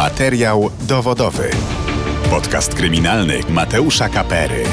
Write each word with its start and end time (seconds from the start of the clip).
Materiał 0.00 0.70
dowodowy. 0.88 1.50
Podcast 2.30 2.74
kryminalny 2.74 3.40
Mateusza 3.50 4.08
Kapery. 4.08 4.64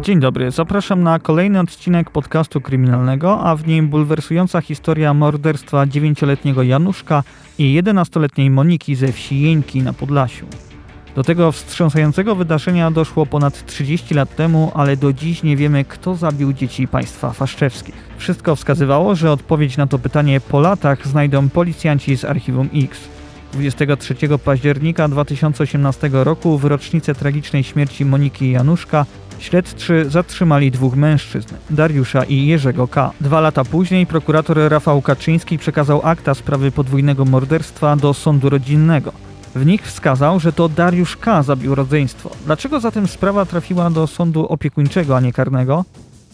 Dzień 0.00 0.20
dobry, 0.20 0.50
zapraszam 0.50 1.02
na 1.02 1.18
kolejny 1.18 1.60
odcinek 1.60 2.10
podcastu 2.10 2.60
kryminalnego, 2.60 3.40
a 3.40 3.56
w 3.56 3.66
nim 3.66 3.88
bulwersująca 3.88 4.60
historia 4.60 5.14
morderstwa 5.14 5.86
9-letniego 5.86 6.62
Januszka 6.62 7.22
i 7.58 7.82
11-letniej 7.82 8.50
Moniki 8.50 8.94
ze 8.94 9.12
wsi 9.12 9.40
Jeńki 9.40 9.82
na 9.82 9.92
Podlasiu. 9.92 10.46
Do 11.14 11.24
tego 11.24 11.52
wstrząsającego 11.52 12.34
wydarzenia 12.34 12.90
doszło 12.90 13.26
ponad 13.26 13.66
30 13.66 14.14
lat 14.14 14.36
temu, 14.36 14.72
ale 14.74 14.96
do 14.96 15.12
dziś 15.12 15.42
nie 15.42 15.56
wiemy, 15.56 15.84
kto 15.84 16.14
zabił 16.14 16.52
dzieci 16.52 16.88
państwa 16.88 17.30
faszczewskich. 17.30 17.94
Wszystko 18.18 18.56
wskazywało, 18.56 19.14
że 19.14 19.32
odpowiedź 19.32 19.76
na 19.76 19.86
to 19.86 19.98
pytanie 19.98 20.40
po 20.40 20.60
latach 20.60 21.06
znajdą 21.06 21.48
policjanci 21.48 22.16
z 22.16 22.24
Archiwum 22.24 22.68
X. 22.74 22.98
23 23.52 24.14
października 24.44 25.08
2018 25.08 26.10
roku, 26.12 26.58
w 26.58 26.64
rocznicę 26.64 27.14
tragicznej 27.14 27.64
śmierci 27.64 28.04
Moniki 28.04 28.50
Januszka, 28.50 29.06
śledczy 29.38 30.10
zatrzymali 30.10 30.70
dwóch 30.70 30.96
mężczyzn, 30.96 31.54
Dariusza 31.70 32.24
i 32.24 32.46
Jerzego 32.46 32.88
K. 32.88 33.10
Dwa 33.20 33.40
lata 33.40 33.64
później 33.64 34.06
prokurator 34.06 34.58
Rafał 34.68 35.02
Kaczyński 35.02 35.58
przekazał 35.58 36.00
akta 36.04 36.34
sprawy 36.34 36.70
podwójnego 36.70 37.24
morderstwa 37.24 37.96
do 37.96 38.14
sądu 38.14 38.50
rodzinnego. 38.50 39.29
W 39.54 39.66
nich 39.66 39.82
wskazał, 39.82 40.40
że 40.40 40.52
to 40.52 40.68
Dariusz 40.68 41.16
K. 41.16 41.42
zabił 41.42 41.74
rodzeństwo. 41.74 42.30
Dlaczego 42.46 42.80
zatem 42.80 43.08
sprawa 43.08 43.44
trafiła 43.44 43.90
do 43.90 44.06
sądu 44.06 44.46
opiekuńczego, 44.46 45.16
a 45.16 45.20
nie 45.20 45.32
karnego? 45.32 45.84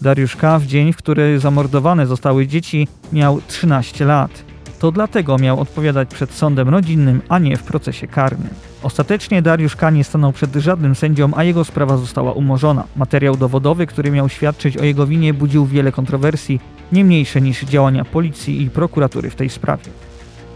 Dariusz 0.03 0.37
K. 0.37 0.59
w 0.59 0.67
dzień, 0.67 0.93
w 0.93 0.97
który 0.97 1.39
zamordowane 1.39 2.07
zostały 2.07 2.47
dzieci, 2.47 2.89
miał 3.13 3.41
13 3.49 4.05
lat. 4.05 4.31
To 4.79 4.93
dlatego 4.93 5.39
miał 5.39 5.61
odpowiadać 5.61 6.09
przed 6.09 6.33
sądem 6.33 6.69
rodzinnym, 6.69 7.23
a 7.29 7.39
nie 7.39 7.57
w 7.57 7.63
procesie 7.63 8.07
karnym. 8.07 8.49
Ostatecznie 8.83 9.43
Dariusz 9.43 9.77
K. 9.77 9.91
nie 9.91 10.05
stanął 10.05 10.33
przed 10.33 10.55
żadnym 10.55 10.95
sędzią, 10.95 11.31
a 11.35 11.45
jego 11.45 11.65
sprawa 11.65 11.97
została 11.97 12.33
umorzona. 12.33 12.85
Materiał 12.97 13.37
dowodowy, 13.37 13.87
który 13.87 14.11
miał 14.11 14.29
świadczyć 14.29 14.77
o 14.77 14.85
jego 14.85 15.07
winie, 15.07 15.35
budził 15.35 15.67
wiele 15.67 15.93
kontrowersji, 15.93 16.61
nie 16.93 17.05
mniejsze 17.05 17.41
niż 17.41 17.65
działania 17.65 18.05
policji 18.05 18.63
i 18.63 18.71
prokuratury 18.71 19.31
w 19.31 19.35
tej 19.35 19.51
sprawie. 19.51 19.91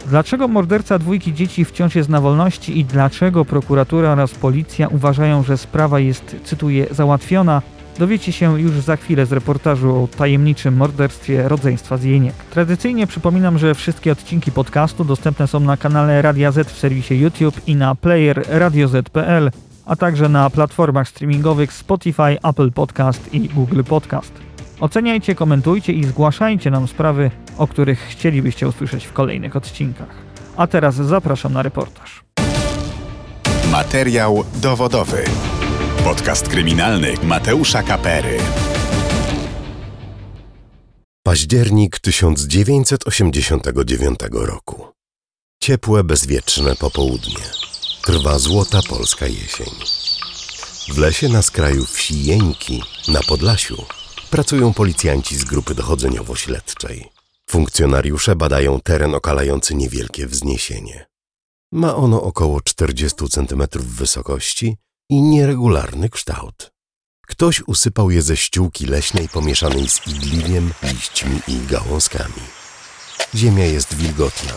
Dlaczego 0.07 0.49
morderca 0.49 0.99
dwójki 0.99 1.35
dzieci 1.35 1.65
wciąż 1.65 1.95
jest 1.95 2.09
na 2.09 2.21
wolności 2.21 2.79
i 2.79 2.85
dlaczego 2.85 3.45
prokuratura 3.45 4.13
oraz 4.13 4.35
policja 4.35 4.89
uważają, 4.89 5.43
że 5.43 5.59
sprawa 5.59 6.01
jest, 6.01 6.37
cytuję, 6.45 6.87
załatwiona, 6.91 7.63
dowiecie 7.99 8.33
się 8.33 8.61
już 8.61 8.73
za 8.73 8.97
chwilę 8.97 9.27
z 9.27 9.33
reportażu 9.33 10.03
o 10.03 10.09
tajemniczym 10.17 10.77
morderstwie 10.77 11.49
rodzeństwa 11.49 11.97
z 11.97 12.05
Jeniek. 12.05 12.35
Tradycyjnie 12.35 13.07
przypominam, 13.07 13.59
że 13.59 13.75
wszystkie 13.75 14.13
odcinki 14.13 14.53
podcastu 14.53 15.05
dostępne 15.05 15.47
są 15.47 15.61
na 15.61 15.77
kanale 15.77 16.23
Radia 16.23 16.53
Z 16.53 16.71
w 16.71 16.79
serwisie 16.79 17.15
YouTube 17.21 17.61
i 17.67 17.77
na 17.77 17.95
player 17.95 18.45
radioz.pl, 18.49 19.51
a 19.87 19.97
także 19.97 20.29
na 20.29 20.51
platformach 20.51 21.09
streamingowych 21.09 21.73
Spotify, 21.73 22.39
Apple 22.43 22.73
Podcast 22.73 23.35
i 23.35 23.49
Google 23.49 23.83
Podcast. 23.83 24.50
Oceniajcie, 24.81 25.35
komentujcie 25.35 25.93
i 25.93 26.05
zgłaszajcie 26.05 26.71
nam 26.71 26.89
sprawy, 26.89 27.31
o 27.59 27.67
których 27.67 28.01
chcielibyście 28.01 28.69
usłyszeć 28.69 29.07
w 29.07 29.13
kolejnych 29.13 29.57
odcinkach. 29.57 30.09
A 30.57 30.67
teraz 30.67 30.95
zapraszam 30.95 31.53
na 31.53 31.63
reportaż. 31.63 32.25
Materiał 33.73 34.45
dowodowy. 34.63 35.25
Podcast 36.05 36.49
kryminalny 36.49 37.15
Mateusza 37.23 37.83
Kapery. 37.83 38.39
Październik 41.23 41.99
1989 41.99 44.19
roku. 44.33 44.87
Ciepłe, 45.63 46.05
bezwieczne 46.05 46.77
popołudnie. 46.77 47.45
Trwa 48.03 48.39
złota 48.39 48.81
polska 48.89 49.27
jesień. 49.27 49.75
W 50.89 50.99
lesie 50.99 51.29
na 51.29 51.43
skraju 51.43 51.85
wsi 51.85 52.25
Jeńki, 52.25 52.83
na 53.09 53.21
Podlasiu, 53.29 53.85
pracują 54.31 54.75
policjanci 54.75 55.37
z 55.37 55.45
grupy 55.45 55.75
dochodzeniowo-śledczej. 55.75 57.09
Funkcjonariusze 57.51 58.37
badają 58.37 58.81
teren 58.81 59.15
okalający 59.15 59.75
niewielkie 59.75 60.27
wzniesienie. 60.27 61.07
Ma 61.73 61.97
ono 61.97 62.23
około 62.23 62.61
40 62.61 63.29
cm 63.29 63.63
wysokości 63.75 64.77
i 65.11 65.23
nieregularny 65.23 66.09
kształt. 66.09 66.71
Ktoś 67.27 67.63
usypał 67.67 68.11
je 68.11 68.23
ze 68.23 68.37
ściółki 68.37 68.87
leśnej 68.87 69.29
pomieszanej 69.29 69.89
z 69.89 70.07
idliwiem, 70.07 70.73
liśćmi 70.83 71.41
i 71.49 71.67
gałązkami. 71.67 72.43
Ziemia 73.35 73.65
jest 73.65 73.95
wilgotna. 73.95 74.55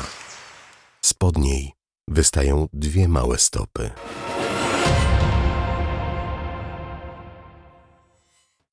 Spod 1.02 1.38
niej 1.38 1.72
wystają 2.08 2.68
dwie 2.74 3.08
małe 3.08 3.38
stopy. 3.38 3.92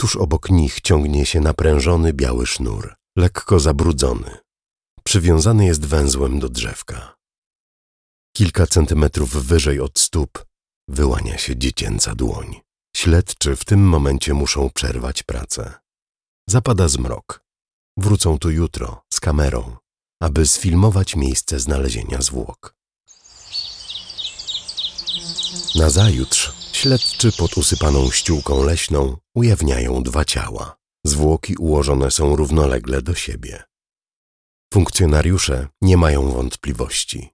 Tuż 0.00 0.16
obok 0.16 0.50
nich 0.50 0.80
ciągnie 0.80 1.26
się 1.26 1.40
naprężony 1.40 2.12
biały 2.12 2.46
sznur, 2.46 2.94
lekko 3.16 3.60
zabrudzony. 3.60 4.36
Przywiązany 5.04 5.66
jest 5.66 5.86
węzłem 5.86 6.38
do 6.38 6.48
drzewka. 6.48 7.16
Kilka 8.36 8.66
centymetrów 8.66 9.46
wyżej 9.46 9.80
od 9.80 9.98
stóp 9.98 10.44
wyłania 10.88 11.38
się 11.38 11.56
dziecięca 11.56 12.14
dłoń. 12.14 12.60
Śledczy 12.96 13.56
w 13.56 13.64
tym 13.64 13.88
momencie 13.88 14.34
muszą 14.34 14.70
przerwać 14.70 15.22
pracę. 15.22 15.74
Zapada 16.48 16.88
zmrok. 16.88 17.44
Wrócą 17.96 18.38
tu 18.38 18.50
jutro 18.50 19.02
z 19.12 19.20
kamerą, 19.20 19.76
aby 20.22 20.46
sfilmować 20.46 21.16
miejsce 21.16 21.60
znalezienia 21.60 22.22
zwłok. 22.22 22.74
Nazajutrz 25.74 26.59
śledczy 26.80 27.32
pod 27.32 27.56
usypaną 27.56 28.10
ściółką 28.10 28.64
leśną 28.64 29.16
ujawniają 29.34 30.02
dwa 30.02 30.24
ciała. 30.24 30.76
Zwłoki 31.06 31.56
ułożone 31.56 32.10
są 32.10 32.36
równolegle 32.36 33.02
do 33.02 33.14
siebie. 33.14 33.62
Funkcjonariusze 34.74 35.68
nie 35.82 35.96
mają 35.96 36.30
wątpliwości. 36.30 37.28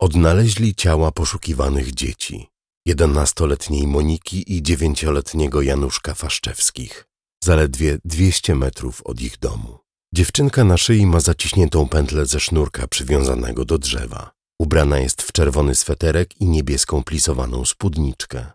Odnaleźli 0.00 0.74
ciała 0.74 1.12
poszukiwanych 1.12 1.94
dzieci, 1.94 2.48
jedenastoletniej 2.86 3.86
Moniki 3.86 4.56
i 4.56 4.62
dziewięcioletniego 4.62 5.62
Januszka 5.62 6.14
Faszczewskich, 6.14 7.06
zaledwie 7.44 7.98
200 8.04 8.54
metrów 8.54 9.02
od 9.02 9.20
ich 9.20 9.38
domu. 9.38 9.78
Dziewczynka 10.14 10.64
na 10.64 10.76
szyi 10.76 11.06
ma 11.06 11.20
zaciśniętą 11.20 11.88
pętlę 11.88 12.26
ze 12.26 12.40
sznurka 12.40 12.88
przywiązanego 12.88 13.64
do 13.64 13.78
drzewa. 13.78 14.33
Ubrana 14.58 14.98
jest 14.98 15.22
w 15.22 15.32
czerwony 15.32 15.74
sweterek 15.74 16.40
i 16.40 16.48
niebieską 16.48 17.04
plisowaną 17.04 17.64
spódniczkę. 17.64 18.52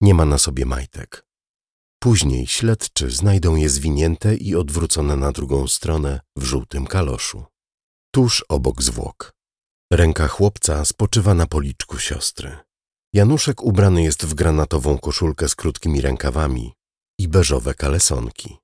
Nie 0.00 0.14
ma 0.14 0.24
na 0.24 0.38
sobie 0.38 0.66
majtek. 0.66 1.24
Później 2.02 2.46
śledczy 2.46 3.10
znajdą 3.10 3.56
je 3.56 3.68
zwinięte 3.68 4.36
i 4.36 4.54
odwrócone 4.54 5.16
na 5.16 5.32
drugą 5.32 5.68
stronę 5.68 6.20
w 6.36 6.44
żółtym 6.44 6.86
kaloszu. 6.86 7.44
Tuż 8.14 8.44
obok 8.48 8.82
zwłok. 8.82 9.32
Ręka 9.92 10.28
chłopca 10.28 10.84
spoczywa 10.84 11.34
na 11.34 11.46
policzku 11.46 11.98
siostry. 11.98 12.56
Januszek 13.12 13.62
ubrany 13.62 14.02
jest 14.02 14.26
w 14.26 14.34
granatową 14.34 14.98
koszulkę 14.98 15.48
z 15.48 15.54
krótkimi 15.54 16.00
rękawami 16.00 16.72
i 17.18 17.28
beżowe 17.28 17.74
kalesonki. 17.74 18.56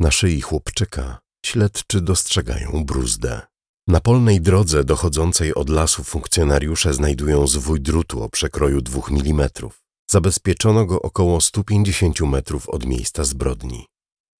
Na 0.00 0.10
szyi 0.10 0.40
chłopczyka 0.40 1.18
śledczy 1.46 2.00
dostrzegają 2.00 2.84
bruzdę. 2.84 3.49
Na 3.90 4.00
polnej 4.00 4.40
drodze 4.40 4.84
dochodzącej 4.84 5.54
od 5.54 5.70
lasu 5.70 6.04
funkcjonariusze 6.04 6.94
znajdują 6.94 7.46
zwój 7.46 7.80
drutu 7.80 8.22
o 8.22 8.28
przekroju 8.28 8.80
dwóch 8.80 9.10
milimetrów. 9.10 9.82
Zabezpieczono 10.10 10.86
go 10.86 11.02
około 11.02 11.40
150 11.40 12.20
metrów 12.20 12.68
od 12.68 12.86
miejsca 12.86 13.24
zbrodni. 13.24 13.86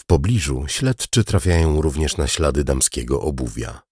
W 0.02 0.04
pobliżu 0.04 0.64
śledczy 0.68 1.24
trafiają 1.24 1.82
również 1.82 2.16
na 2.16 2.26
ślady 2.26 2.64
damskiego 2.64 3.20
obuwia. 3.20 3.82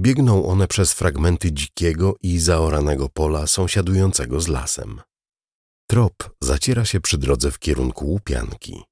Biegną 0.00 0.46
one 0.46 0.68
przez 0.68 0.92
fragmenty 0.92 1.52
dzikiego 1.52 2.14
i 2.22 2.38
zaoranego 2.38 3.08
pola 3.08 3.46
sąsiadującego 3.46 4.40
z 4.40 4.48
lasem. 4.48 5.00
Trop 5.90 6.30
zaciera 6.40 6.84
się 6.84 7.00
przy 7.00 7.18
drodze 7.18 7.50
w 7.50 7.58
kierunku 7.58 8.06
łupianki. 8.06 8.82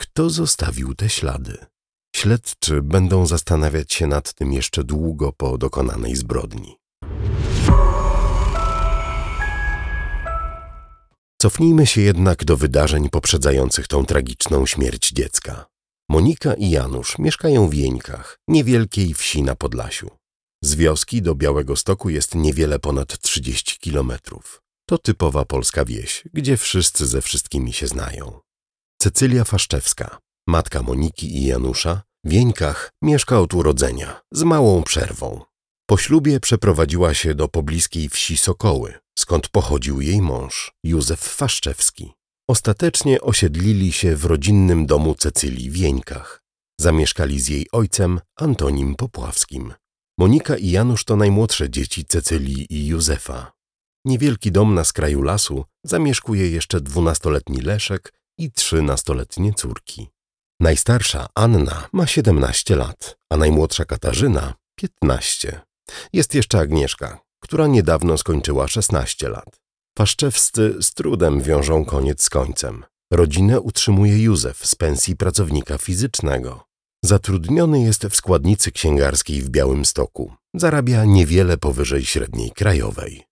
Kto 0.00 0.30
zostawił 0.30 0.94
te 0.94 1.08
ślady? 1.08 1.66
Śledczy 2.16 2.82
będą 2.82 3.26
zastanawiać 3.26 3.92
się 3.92 4.06
nad 4.06 4.34
tym 4.34 4.52
jeszcze 4.52 4.84
długo 4.84 5.32
po 5.32 5.58
dokonanej 5.58 6.16
zbrodni. 6.16 6.76
Cofnijmy 11.40 11.86
się 11.86 12.00
jednak 12.00 12.44
do 12.44 12.56
wydarzeń 12.56 13.10
poprzedzających 13.10 13.88
tą 13.88 14.04
tragiczną 14.04 14.66
śmierć 14.66 15.10
dziecka. 15.10 15.66
Monika 16.08 16.54
i 16.54 16.70
Janusz 16.70 17.18
mieszkają 17.18 17.68
w 17.68 17.74
Jeńkach, 17.74 18.38
niewielkiej 18.48 19.14
wsi 19.14 19.42
na 19.42 19.54
Podlasiu. 19.54 20.10
Z 20.64 20.74
wioski 20.74 21.22
do 21.22 21.34
Białego 21.34 21.76
Stoku 21.76 22.10
jest 22.10 22.34
niewiele 22.34 22.78
ponad 22.78 23.18
30 23.18 23.78
kilometrów. 23.78 24.62
To 24.88 24.98
typowa 24.98 25.44
polska 25.44 25.84
wieś, 25.84 26.24
gdzie 26.32 26.56
wszyscy 26.56 27.06
ze 27.06 27.22
wszystkimi 27.22 27.72
się 27.72 27.86
znają. 27.86 28.40
Cecylia 28.98 29.44
Faszczewska, 29.44 30.18
matka 30.46 30.82
Moniki 30.82 31.36
i 31.36 31.46
Janusza, 31.46 32.02
W 32.24 32.30
Wieńkach 32.30 32.92
mieszka 33.02 33.40
od 33.40 33.54
urodzenia, 33.54 34.20
z 34.32 34.42
małą 34.42 34.82
przerwą. 34.82 35.40
Po 35.86 35.96
ślubie 35.96 36.40
przeprowadziła 36.40 37.14
się 37.14 37.34
do 37.34 37.48
pobliskiej 37.48 38.08
wsi 38.08 38.36
Sokoły, 38.36 38.94
skąd 39.18 39.48
pochodził 39.48 40.00
jej 40.00 40.22
mąż, 40.22 40.72
Józef 40.84 41.20
Faszczewski. 41.20 42.12
Ostatecznie 42.48 43.20
osiedlili 43.20 43.92
się 43.92 44.16
w 44.16 44.24
rodzinnym 44.24 44.86
domu 44.86 45.14
Cecylii 45.14 45.70
w 45.70 45.72
Wieńkach. 45.72 46.42
Zamieszkali 46.80 47.40
z 47.40 47.48
jej 47.48 47.66
ojcem, 47.72 48.20
Antonim 48.36 48.94
Popławskim. 48.94 49.74
Monika 50.18 50.56
i 50.56 50.70
Janusz 50.70 51.04
to 51.04 51.16
najmłodsze 51.16 51.70
dzieci 51.70 52.04
Cecylii 52.04 52.66
i 52.70 52.86
Józefa. 52.86 53.52
Niewielki 54.04 54.52
dom 54.52 54.74
na 54.74 54.84
skraju 54.84 55.22
lasu 55.22 55.64
zamieszkuje 55.84 56.50
jeszcze 56.50 56.80
dwunastoletni 56.80 57.60
Leszek 57.60 58.12
i 58.38 58.52
trzy 58.52 58.82
nastoletnie 58.82 59.54
córki. 59.54 60.08
Najstarsza 60.60 61.26
Anna 61.34 61.88
ma 61.92 62.06
17 62.06 62.76
lat, 62.76 63.16
a 63.30 63.36
najmłodsza 63.36 63.84
Katarzyna 63.84 64.54
15. 64.76 65.60
Jest 66.12 66.34
jeszcze 66.34 66.58
Agnieszka, 66.58 67.20
która 67.40 67.66
niedawno 67.66 68.18
skończyła 68.18 68.68
16 68.68 69.28
lat. 69.28 69.60
Paszczewscy 69.96 70.76
z 70.80 70.94
trudem 70.94 71.40
wiążą 71.40 71.84
koniec 71.84 72.22
z 72.22 72.30
końcem. 72.30 72.84
Rodzinę 73.12 73.60
utrzymuje 73.60 74.22
Józef 74.22 74.66
z 74.66 74.74
pensji 74.74 75.16
pracownika 75.16 75.78
fizycznego. 75.78 76.64
Zatrudniony 77.04 77.82
jest 77.82 78.04
w 78.06 78.16
składnicy 78.16 78.72
księgarskiej 78.72 79.42
w 79.42 79.50
Białymstoku. 79.50 80.32
Zarabia 80.54 81.04
niewiele 81.04 81.56
powyżej 81.56 82.04
średniej 82.04 82.50
krajowej. 82.50 83.22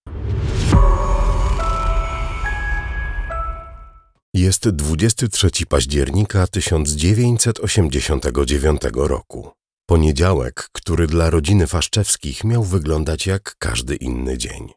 Jest 4.34 4.68
23 4.68 5.50
października 5.68 6.46
1989 6.46 8.80
roku. 8.94 9.50
Poniedziałek, 9.86 10.68
który 10.72 11.06
dla 11.06 11.30
rodziny 11.30 11.66
Faszczewskich 11.66 12.44
miał 12.44 12.64
wyglądać 12.64 13.26
jak 13.26 13.56
każdy 13.58 13.96
inny 13.96 14.38
dzień. 14.38 14.68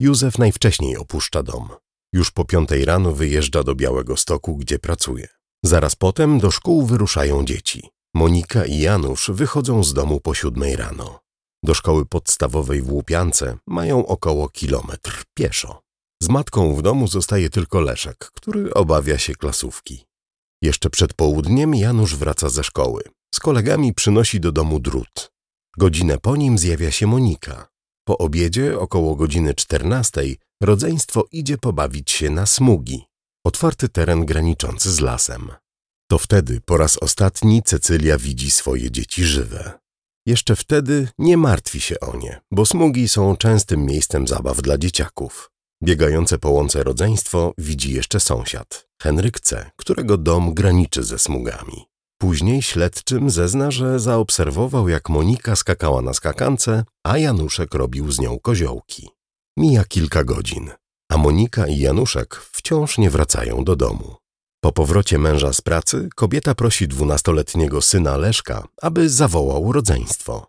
Józef 0.00 0.38
najwcześniej 0.38 0.96
opuszcza 0.96 1.42
dom. 1.42 1.68
Już 2.12 2.30
po 2.30 2.44
piątej 2.44 2.84
rano 2.84 3.12
wyjeżdża 3.12 3.62
do 3.62 3.74
Białego 3.74 4.16
Stoku, 4.16 4.56
gdzie 4.56 4.78
pracuje. 4.78 5.28
Zaraz 5.64 5.96
potem 5.96 6.38
do 6.38 6.50
szkół 6.50 6.86
wyruszają 6.86 7.44
dzieci. 7.44 7.88
Monika 8.14 8.64
i 8.64 8.78
Janusz 8.78 9.30
wychodzą 9.30 9.84
z 9.84 9.94
domu 9.94 10.20
po 10.20 10.34
siódmej 10.34 10.76
rano. 10.76 11.20
Do 11.64 11.74
szkoły 11.74 12.06
podstawowej 12.06 12.82
w 12.82 12.92
Łupiance 12.92 13.58
mają 13.66 14.06
około 14.06 14.48
kilometr 14.48 15.22
pieszo. 15.34 15.87
Z 16.22 16.28
matką 16.28 16.74
w 16.74 16.82
domu 16.82 17.08
zostaje 17.08 17.50
tylko 17.50 17.80
Leszek, 17.80 18.30
który 18.34 18.74
obawia 18.74 19.18
się 19.18 19.34
klasówki. 19.34 20.04
Jeszcze 20.62 20.90
przed 20.90 21.14
południem 21.14 21.74
Janusz 21.74 22.16
wraca 22.16 22.48
ze 22.48 22.64
szkoły. 22.64 23.02
Z 23.34 23.40
kolegami 23.40 23.94
przynosi 23.94 24.40
do 24.40 24.52
domu 24.52 24.80
drut. 24.80 25.30
Godzinę 25.78 26.18
po 26.18 26.36
nim 26.36 26.58
zjawia 26.58 26.90
się 26.90 27.06
Monika. 27.06 27.68
Po 28.04 28.18
obiedzie, 28.18 28.78
około 28.78 29.16
godziny 29.16 29.54
czternastej, 29.54 30.38
rodzeństwo 30.62 31.24
idzie 31.32 31.58
pobawić 31.58 32.10
się 32.10 32.30
na 32.30 32.46
smugi, 32.46 33.04
otwarty 33.46 33.88
teren 33.88 34.26
graniczący 34.26 34.92
z 34.92 35.00
lasem. 35.00 35.50
To 36.10 36.18
wtedy 36.18 36.60
po 36.60 36.76
raz 36.76 36.96
ostatni 36.96 37.62
Cecylia 37.62 38.18
widzi 38.18 38.50
swoje 38.50 38.90
dzieci 38.90 39.24
żywe. 39.24 39.78
Jeszcze 40.26 40.56
wtedy 40.56 41.08
nie 41.18 41.36
martwi 41.36 41.80
się 41.80 42.00
o 42.00 42.16
nie, 42.16 42.40
bo 42.50 42.66
smugi 42.66 43.08
są 43.08 43.36
częstym 43.36 43.84
miejscem 43.84 44.28
zabaw 44.28 44.62
dla 44.62 44.78
dzieciaków. 44.78 45.50
Biegające 45.82 46.38
po 46.38 46.50
łące 46.50 46.82
rodzeństwo 46.82 47.54
widzi 47.58 47.94
jeszcze 47.94 48.20
sąsiad, 48.20 48.88
Henryk 49.02 49.40
C., 49.40 49.70
którego 49.76 50.16
dom 50.16 50.54
graniczy 50.54 51.04
ze 51.04 51.18
smugami. 51.18 51.86
Później 52.20 52.62
śledczym 52.62 53.30
zezna, 53.30 53.70
że 53.70 54.00
zaobserwował, 54.00 54.88
jak 54.88 55.08
Monika 55.08 55.56
skakała 55.56 56.02
na 56.02 56.14
skakance, 56.14 56.84
a 57.04 57.18
Januszek 57.18 57.74
robił 57.74 58.12
z 58.12 58.20
nią 58.20 58.38
koziołki. 58.38 59.08
Mija 59.56 59.84
kilka 59.84 60.24
godzin, 60.24 60.70
a 61.10 61.16
Monika 61.16 61.66
i 61.66 61.78
Januszek 61.78 62.34
wciąż 62.34 62.98
nie 62.98 63.10
wracają 63.10 63.64
do 63.64 63.76
domu. 63.76 64.16
Po 64.60 64.72
powrocie 64.72 65.18
męża 65.18 65.52
z 65.52 65.60
pracy 65.60 66.08
kobieta 66.14 66.54
prosi 66.54 66.88
dwunastoletniego 66.88 67.82
syna 67.82 68.16
Leszka, 68.16 68.68
aby 68.82 69.08
zawołał 69.08 69.72
rodzeństwo. 69.72 70.46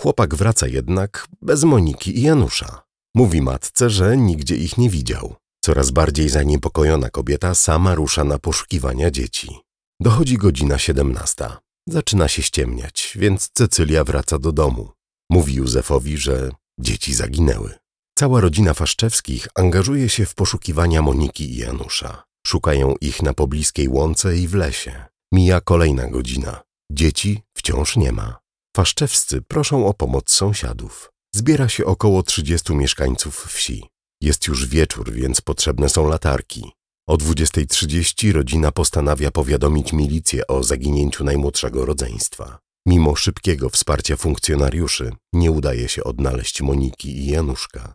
Chłopak 0.00 0.34
wraca 0.34 0.66
jednak 0.66 1.26
bez 1.42 1.64
Moniki 1.64 2.18
i 2.18 2.22
Janusza. 2.22 2.89
Mówi 3.14 3.42
matce, 3.42 3.90
że 3.90 4.16
nigdzie 4.16 4.56
ich 4.56 4.78
nie 4.78 4.90
widział. 4.90 5.34
Coraz 5.64 5.90
bardziej 5.90 6.28
zaniepokojona 6.28 7.10
kobieta 7.10 7.54
sama 7.54 7.94
rusza 7.94 8.24
na 8.24 8.38
poszukiwania 8.38 9.10
dzieci. 9.10 9.58
Dochodzi 10.00 10.38
godzina 10.38 10.78
siedemnasta. 10.78 11.60
Zaczyna 11.88 12.28
się 12.28 12.42
ściemniać, 12.42 13.12
więc 13.16 13.50
Cecylia 13.54 14.04
wraca 14.04 14.38
do 14.38 14.52
domu. 14.52 14.90
Mówi 15.30 15.54
Józefowi, 15.54 16.18
że 16.18 16.50
dzieci 16.80 17.14
zaginęły. 17.14 17.74
Cała 18.18 18.40
rodzina 18.40 18.74
Faszczewskich 18.74 19.48
angażuje 19.54 20.08
się 20.08 20.26
w 20.26 20.34
poszukiwania 20.34 21.02
Moniki 21.02 21.44
i 21.52 21.56
Janusza. 21.56 22.22
Szukają 22.46 22.94
ich 23.00 23.22
na 23.22 23.34
pobliskiej 23.34 23.88
łące 23.88 24.36
i 24.36 24.48
w 24.48 24.54
lesie. 24.54 25.04
Mija 25.32 25.60
kolejna 25.60 26.08
godzina. 26.08 26.62
Dzieci 26.92 27.42
wciąż 27.56 27.96
nie 27.96 28.12
ma. 28.12 28.38
Faszczewscy 28.76 29.42
proszą 29.42 29.86
o 29.86 29.94
pomoc 29.94 30.30
sąsiadów. 30.30 31.10
Zbiera 31.34 31.68
się 31.68 31.84
około 31.84 32.22
30 32.22 32.74
mieszkańców 32.74 33.46
wsi. 33.46 33.84
Jest 34.20 34.46
już 34.46 34.66
wieczór, 34.66 35.12
więc 35.12 35.40
potrzebne 35.40 35.88
są 35.88 36.08
latarki. 36.08 36.72
O 37.08 37.16
20.30 37.16 38.32
rodzina 38.32 38.72
postanawia 38.72 39.30
powiadomić 39.30 39.92
milicję 39.92 40.46
o 40.46 40.62
zaginięciu 40.62 41.24
najmłodszego 41.24 41.84
rodzeństwa. 41.84 42.58
Mimo 42.86 43.16
szybkiego 43.16 43.70
wsparcia 43.70 44.16
funkcjonariuszy 44.16 45.12
nie 45.32 45.50
udaje 45.50 45.88
się 45.88 46.04
odnaleźć 46.04 46.62
Moniki 46.62 47.18
i 47.18 47.26
Januszka. 47.26 47.94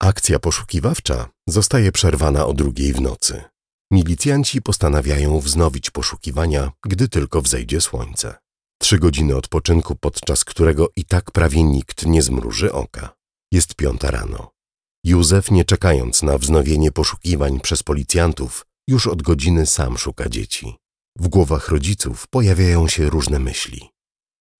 Akcja 0.00 0.38
poszukiwawcza 0.38 1.28
zostaje 1.48 1.92
przerwana 1.92 2.46
o 2.46 2.54
drugiej 2.54 2.92
w 2.92 3.00
nocy. 3.00 3.42
Milicjanci 3.92 4.62
postanawiają 4.62 5.40
wznowić 5.40 5.90
poszukiwania, 5.90 6.72
gdy 6.86 7.08
tylko 7.08 7.42
wzejdzie 7.42 7.80
słońce. 7.80 8.43
Trzy 8.84 8.98
godziny 8.98 9.36
odpoczynku, 9.36 9.96
podczas 9.96 10.44
którego 10.44 10.88
i 10.96 11.04
tak 11.04 11.30
prawie 11.30 11.62
nikt 11.62 12.06
nie 12.06 12.22
zmruży 12.22 12.72
oka. 12.72 13.14
Jest 13.52 13.74
piąta 13.74 14.10
rano. 14.10 14.50
Józef, 15.04 15.50
nie 15.50 15.64
czekając 15.64 16.22
na 16.22 16.38
wznowienie 16.38 16.92
poszukiwań 16.92 17.60
przez 17.60 17.82
policjantów, 17.82 18.66
już 18.88 19.06
od 19.06 19.22
godziny 19.22 19.66
sam 19.66 19.98
szuka 19.98 20.28
dzieci. 20.28 20.76
W 21.18 21.28
głowach 21.28 21.68
rodziców 21.68 22.26
pojawiają 22.26 22.88
się 22.88 23.10
różne 23.10 23.38
myśli. 23.38 23.90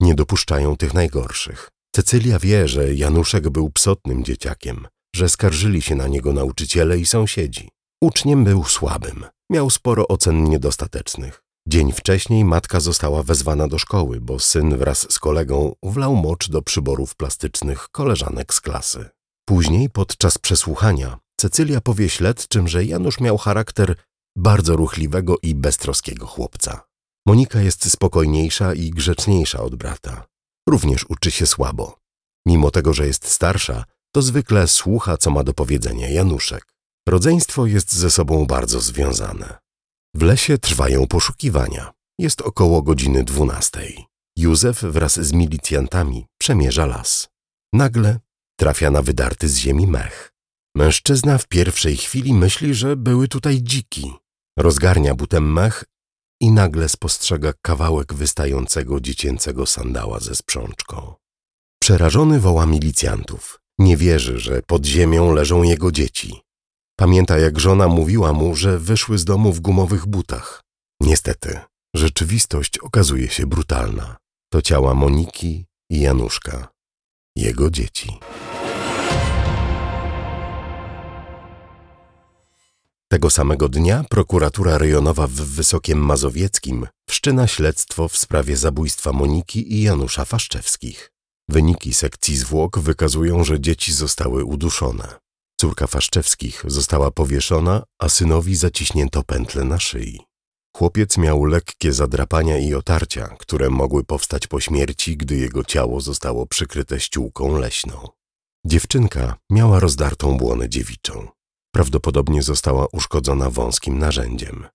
Nie 0.01 0.15
dopuszczają 0.15 0.77
tych 0.77 0.95
najgorszych. 0.95 1.71
Cecylia 1.95 2.39
wie, 2.39 2.69
że 2.69 2.95
Januszek 2.95 3.49
był 3.49 3.71
psotnym 3.71 4.25
dzieciakiem, 4.25 4.87
że 5.17 5.29
skarżyli 5.29 5.83
się 5.83 5.95
na 5.95 6.09
niego 6.09 6.33
nauczyciele 6.33 6.99
i 6.99 7.07
sąsiedzi. 7.07 7.69
Uczniem 8.03 8.45
był 8.45 8.65
słabym, 8.65 9.25
miał 9.51 9.71
sporo 9.71 10.09
ocen 10.09 10.45
niedostatecznych. 10.45 11.44
Dzień 11.69 11.93
wcześniej 11.93 12.45
matka 12.45 12.81
została 12.81 13.23
wezwana 13.23 13.69
do 13.69 13.79
szkoły, 13.79 14.21
bo 14.21 14.39
syn 14.39 14.77
wraz 14.79 15.13
z 15.13 15.19
kolegą 15.19 15.75
wlał 15.83 16.17
mocz 16.17 16.51
do 16.51 16.63
przyborów 16.63 17.17
plastycznych 17.17 17.89
koleżanek 17.89 18.55
z 18.55 18.61
klasy. 18.61 19.09
Później, 19.49 19.91
podczas 19.91 20.39
przesłuchania, 20.39 21.19
Cecylia 21.41 21.81
powie 21.81 22.09
śledczym, 22.09 22.69
że 22.69 22.85
Janusz 22.85 23.21
miał 23.21 23.39
charakter 23.39 23.97
bardzo 24.37 24.77
ruchliwego 24.77 25.37
i 25.43 25.55
beztroskiego 25.55 26.27
chłopca. 26.27 26.85
Monika 27.27 27.61
jest 27.61 27.91
spokojniejsza 27.91 28.75
i 28.75 28.91
grzeczniejsza 28.91 29.63
od 29.63 29.75
brata. 29.75 30.27
Również 30.69 31.05
uczy 31.09 31.31
się 31.31 31.47
słabo. 31.47 31.99
Mimo 32.47 32.71
tego, 32.71 32.93
że 32.93 33.07
jest 33.07 33.29
starsza, 33.29 33.85
to 34.15 34.23
zwykle 34.23 34.69
słucha, 34.69 35.17
co 35.17 35.31
ma 35.31 35.45
do 35.45 35.55
powiedzenia 35.55 36.09
Januszek. 36.09 36.75
Rodzeństwo 37.09 37.67
jest 37.67 37.93
ze 37.93 38.11
sobą 38.11 38.47
bardzo 38.47 38.81
związane. 38.81 39.64
W 40.17 40.23
lesie 40.23 40.59
trwają 40.59 41.07
poszukiwania. 41.07 41.93
Jest 42.19 42.41
około 42.43 42.83
godziny 42.83 43.25
dwunastej. 43.25 44.05
Józef 44.37 44.83
wraz 44.83 45.21
z 45.21 45.33
milicjantami 45.33 46.27
przemierza 46.39 46.87
las. 46.87 47.29
Nagle 47.73 48.19
trafia 48.59 48.91
na 48.91 49.03
wydarty 49.03 49.49
z 49.49 49.57
ziemi 49.57 49.87
mech. 49.87 50.33
Mężczyzna 50.77 51.39
w 51.39 51.47
pierwszej 51.47 51.97
chwili 51.97 52.35
myśli, 52.35 52.75
że 52.75 52.97
były 52.97 53.29
tutaj 53.29 53.63
dziki. 53.63 54.13
Rozgarnia 54.59 55.15
butem 55.15 55.53
mech 55.53 55.85
i 56.41 56.51
nagle 56.51 56.89
spostrzega 56.89 57.53
kawałek 57.63 58.15
wystającego 58.15 59.01
dziecięcego 59.01 59.67
sandała 59.67 60.21
ze 60.21 60.35
sprzączką. 60.35 61.15
Przerażony 61.83 62.41
woła 62.41 62.67
milicjantów. 62.67 63.61
Nie 63.79 63.97
wierzy, 63.97 64.39
że 64.39 64.63
pod 64.63 64.87
ziemią 64.87 65.33
leżą 65.33 65.63
jego 65.63 65.93
dzieci. 65.93 66.44
Pamięta, 66.97 67.39
jak 67.39 67.61
żona 67.61 67.89
mówiła 67.89 68.33
mu, 68.33 68.57
że 68.57 68.79
wyszły 68.79 69.19
z 69.19 69.25
domu 69.25 69.53
w 69.53 69.61
gumowych 69.61 70.07
butach. 70.07 70.61
Niestety, 71.01 71.61
rzeczywistość 71.97 72.79
okazuje 72.79 73.29
się 73.29 73.47
brutalna. 73.47 74.17
To 74.53 74.63
ciała 74.63 74.95
Moniki 74.95 75.67
i 75.91 76.01
Januszka, 76.01 76.69
jego 77.37 77.71
dzieci. 77.71 78.19
Tego 83.09 83.31
samego 83.31 83.69
dnia 83.69 84.05
prokuratura 84.11 84.79
rejonowa 84.79 85.27
w 85.27 85.31
Wysokiem 85.31 85.99
Mazowieckim 85.99 86.87
wszczyna 87.09 87.47
śledztwo 87.47 88.09
w 88.09 88.17
sprawie 88.17 88.57
zabójstwa 88.57 89.13
Moniki 89.13 89.75
i 89.75 89.83
Janusza 89.83 90.25
Faszczewskich. 90.25 91.11
Wyniki 91.49 91.95
sekcji 91.95 92.37
zwłok 92.37 92.79
wykazują, 92.79 93.45
że 93.45 93.61
dzieci 93.61 93.93
zostały 93.93 94.45
uduszone. 94.45 95.24
Córka 95.61 95.87
Faszczewskich 95.87 96.63
została 96.67 97.11
powieszona, 97.11 97.83
a 97.99 98.09
synowi 98.09 98.57
zaciśnięto 98.57 99.23
pętle 99.23 99.65
na 99.65 99.79
szyi. 99.79 100.21
Chłopiec 100.77 101.19
miał 101.19 101.45
lekkie 101.45 101.93
zadrapania 101.93 102.59
i 102.59 102.75
otarcia, 102.75 103.37
które 103.39 103.71
mogły 103.71 104.05
powstać 104.05 104.47
po 104.47 104.61
śmierci, 104.61 105.17
gdy 105.17 105.37
jego 105.37 105.65
ciało 105.65 106.01
zostało 106.01 106.47
przykryte 106.47 107.01
ściółką 107.01 107.59
leśną. 107.59 108.09
Dziewczynka 108.67 109.37
miała 109.51 109.81
rozdartą 109.81 110.37
błonę 110.37 110.69
dziewiczą. 110.69 111.29
Prawdopodobnie 111.75 112.43
została 112.43 112.87
uszkodzona 112.93 113.51
wąskim 113.51 113.99
narzędziem. 113.99 114.67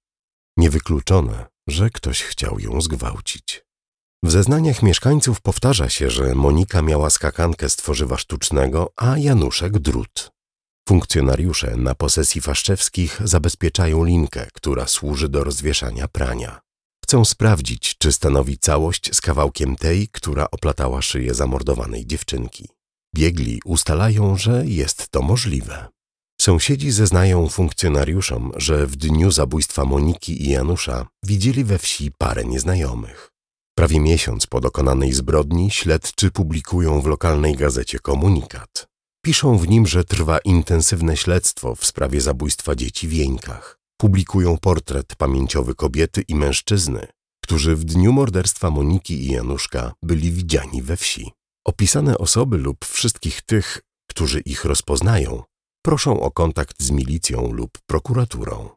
Niewykluczone, 0.57 1.45
że 1.67 1.89
ktoś 1.89 2.23
chciał 2.23 2.59
ją 2.59 2.81
zgwałcić. 2.81 3.65
W 4.23 4.31
zeznaniach 4.31 4.83
mieszkańców 4.83 5.41
powtarza 5.41 5.89
się, 5.89 6.09
że 6.09 6.35
Monika 6.35 6.81
miała 6.81 7.09
skakankę 7.09 7.69
z 7.69 7.75
tworzywa 7.75 8.17
sztucznego, 8.17 8.91
a 8.95 9.17
Januszek 9.17 9.79
drut. 9.79 10.31
Funkcjonariusze 10.89 11.75
na 11.77 11.95
posesji 11.95 12.41
Faszczewskich 12.41 13.21
zabezpieczają 13.23 14.03
linkę, 14.03 14.47
która 14.53 14.87
służy 14.87 15.29
do 15.29 15.43
rozwieszania 15.43 16.07
prania. 16.07 16.59
Chcą 17.03 17.25
sprawdzić, 17.25 17.95
czy 17.97 18.11
stanowi 18.11 18.57
całość 18.57 19.15
z 19.15 19.21
kawałkiem 19.21 19.75
tej, 19.75 20.07
która 20.07 20.47
oplatała 20.51 21.01
szyję 21.01 21.33
zamordowanej 21.33 22.05
dziewczynki. 22.05 22.67
Biegli 23.15 23.61
ustalają, 23.65 24.37
że 24.37 24.63
jest 24.65 25.09
to 25.09 25.21
możliwe. 25.21 25.87
Sąsiedzi 26.41 26.91
zeznają 26.91 27.49
funkcjonariuszom, 27.49 28.51
że 28.55 28.87
w 28.87 28.95
dniu 28.95 29.31
zabójstwa 29.31 29.85
Moniki 29.85 30.43
i 30.43 30.49
Janusza 30.49 31.07
widzieli 31.23 31.63
we 31.63 31.77
wsi 31.77 32.11
parę 32.17 32.45
nieznajomych. 32.45 33.31
Prawie 33.77 33.99
miesiąc 33.99 34.47
po 34.47 34.61
dokonanej 34.61 35.13
zbrodni 35.13 35.71
śledczy 35.71 36.31
publikują 36.31 37.01
w 37.01 37.05
lokalnej 37.07 37.55
gazecie 37.55 37.99
komunikat. 37.99 38.88
Piszą 39.21 39.57
w 39.57 39.67
nim, 39.67 39.87
że 39.87 40.03
trwa 40.03 40.39
intensywne 40.39 41.17
śledztwo 41.17 41.75
w 41.75 41.85
sprawie 41.85 42.21
zabójstwa 42.21 42.75
dzieci 42.75 43.07
w 43.07 43.13
Jeńkach. 43.13 43.79
Publikują 44.01 44.57
portret 44.57 45.15
pamięciowy 45.15 45.75
kobiety 45.75 46.21
i 46.27 46.35
mężczyzny, 46.35 47.07
którzy 47.43 47.75
w 47.75 47.83
dniu 47.83 48.13
morderstwa 48.13 48.69
Moniki 48.69 49.13
i 49.13 49.31
Januszka 49.31 49.91
byli 50.03 50.31
widziani 50.31 50.81
we 50.81 50.97
wsi. 50.97 51.31
Opisane 51.67 52.17
osoby 52.17 52.57
lub 52.57 52.85
wszystkich 52.85 53.41
tych, 53.41 53.81
którzy 54.09 54.39
ich 54.39 54.65
rozpoznają, 54.65 55.43
proszą 55.85 56.19
o 56.19 56.31
kontakt 56.31 56.83
z 56.83 56.91
milicją 56.91 57.51
lub 57.51 57.77
prokuraturą. 57.85 58.69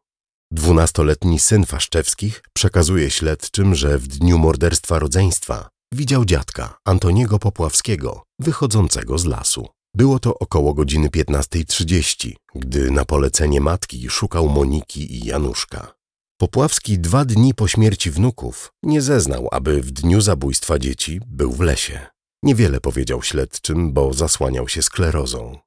Dwunastoletni 0.53 1.39
syn 1.39 1.67
Faszczewskich 1.67 2.43
przekazuje 2.53 3.11
śledczym, 3.11 3.75
że 3.75 3.99
w 3.99 4.09
dniu 4.09 4.39
morderstwa 4.39 4.99
rodzeństwa 4.99 5.69
widział 5.95 6.25
dziadka 6.25 6.79
Antoniego 6.85 7.39
Popławskiego 7.39 8.23
wychodzącego 8.41 9.19
z 9.19 9.25
lasu. 9.25 9.69
Było 9.95 10.19
to 10.19 10.39
około 10.39 10.75
godziny 10.75 11.09
15.30, 11.09 12.33
gdy 12.55 12.91
na 12.91 13.05
polecenie 13.05 13.61
matki 13.61 14.09
szukał 14.09 14.49
Moniki 14.49 15.15
i 15.15 15.27
Januszka. 15.27 15.95
Popławski 16.41 16.99
dwa 16.99 17.25
dni 17.25 17.55
po 17.55 17.69
śmierci 17.69 18.11
wnuków 18.11 18.73
nie 18.83 19.03
zeznał, 19.03 19.49
aby 19.51 19.83
w 19.83 19.91
dniu 19.91 20.21
zabójstwa 20.21 20.79
dzieci 20.79 21.21
był 21.27 21.53
w 21.53 21.61
lesie. 21.61 22.07
Niewiele 22.43 22.81
powiedział 22.81 23.23
śledczym, 23.23 23.93
bo 23.93 24.13
zasłaniał 24.13 24.69
się 24.69 24.83
sklerozą. 24.83 25.59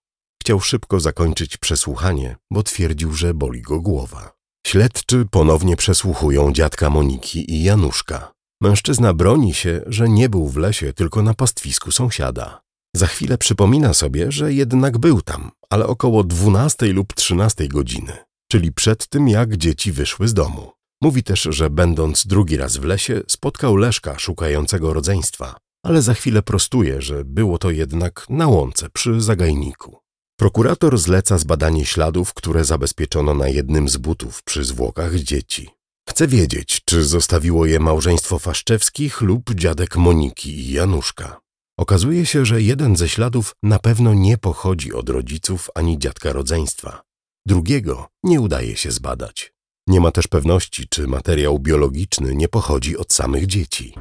Chciał 0.42 0.60
szybko 0.60 1.00
zakończyć 1.00 1.58
przesłuchanie, 1.58 2.36
bo 2.52 2.64
twierdził, 2.64 3.14
że 3.14 3.34
boli 3.34 3.62
go 3.62 3.82
głowa. 3.82 4.34
Śledczy 4.68 5.26
ponownie 5.32 5.76
przesłuchują 5.76 6.54
dziadka 6.54 6.90
Moniki 6.90 7.54
i 7.54 7.64
Januszka. 7.64 8.32
Mężczyzna 8.62 9.14
broni 9.14 9.54
się, 9.54 9.82
że 9.86 10.10
nie 10.10 10.30
był 10.30 10.48
w 10.48 10.58
lesie, 10.58 10.94
tylko 10.94 11.22
na 11.22 11.34
pastwisku 11.34 11.92
sąsiada. 11.92 12.65
Za 12.96 13.08
chwilę 13.08 13.38
przypomina 13.38 13.94
sobie, 13.94 14.32
że 14.32 14.54
jednak 14.54 14.98
był 14.98 15.22
tam, 15.22 15.52
ale 15.70 15.88
około 15.88 16.24
12 16.24 16.94
lub 16.94 17.14
13 17.14 17.68
godziny, 17.68 18.14
czyli 18.52 18.72
przed 18.72 19.08
tym, 19.08 19.28
jak 19.28 19.58
dzieci 19.58 19.92
wyszły 19.92 20.28
z 20.28 20.34
domu. 20.34 20.72
Mówi 21.02 21.24
też, 21.24 21.48
że 21.50 21.70
będąc 21.70 22.28
drugi 22.28 22.58
raz 22.58 22.78
w 22.78 22.84
lesie, 22.84 23.22
spotkał 23.28 23.76
Leszka 23.76 24.20
szukającego 24.20 24.94
rodzeństwa, 24.94 25.56
ale 25.86 26.02
za 26.02 26.14
chwilę 26.14 26.42
prostuje, 26.42 27.02
że 27.02 27.26
było 27.26 27.58
to 27.58 27.72
jednak 27.72 28.26
na 28.30 28.48
łące 28.48 28.90
przy 28.90 29.22
zagajniku. 29.22 29.98
Prokurator 30.40 30.98
zleca 30.98 31.38
zbadanie 31.38 31.86
śladów, 31.86 32.34
które 32.34 32.66
zabezpieczono 32.66 33.34
na 33.34 33.48
jednym 33.48 33.90
z 33.90 33.98
butów 33.98 34.44
przy 34.44 34.64
zwłokach 34.64 35.16
dzieci. 35.16 35.70
Chce 36.10 36.28
wiedzieć, 36.28 36.82
czy 36.86 37.04
zostawiło 37.04 37.66
je 37.66 37.80
małżeństwo 37.80 38.40
Faszczewskich 38.40 39.22
lub 39.22 39.54
dziadek 39.54 39.98
Moniki 39.98 40.50
i 40.50 40.72
Januszka. 40.72 41.45
Okazuje 41.78 42.26
się, 42.26 42.46
że 42.46 42.62
jeden 42.62 42.96
ze 42.96 43.10
śladów 43.10 43.56
na 43.64 43.80
pewno 43.80 44.14
nie 44.14 44.38
pochodzi 44.38 44.94
od 44.94 45.10
rodziców 45.10 45.70
ani 45.76 46.00
dziadka 46.00 46.34
rodzeństwa. 46.34 47.02
Drugiego 47.46 48.08
nie 48.24 48.42
udaje 48.42 48.78
się 48.78 48.92
zbadać. 48.92 49.54
Nie 49.88 50.00
ma 50.00 50.12
też 50.12 50.28
pewności, 50.28 50.88
czy 50.90 51.08
materiał 51.08 51.60
biologiczny 51.60 52.36
nie 52.36 52.48
pochodzi 52.48 52.98
od 52.98 53.14
samych 53.14 53.46
dzieci. 53.46 53.94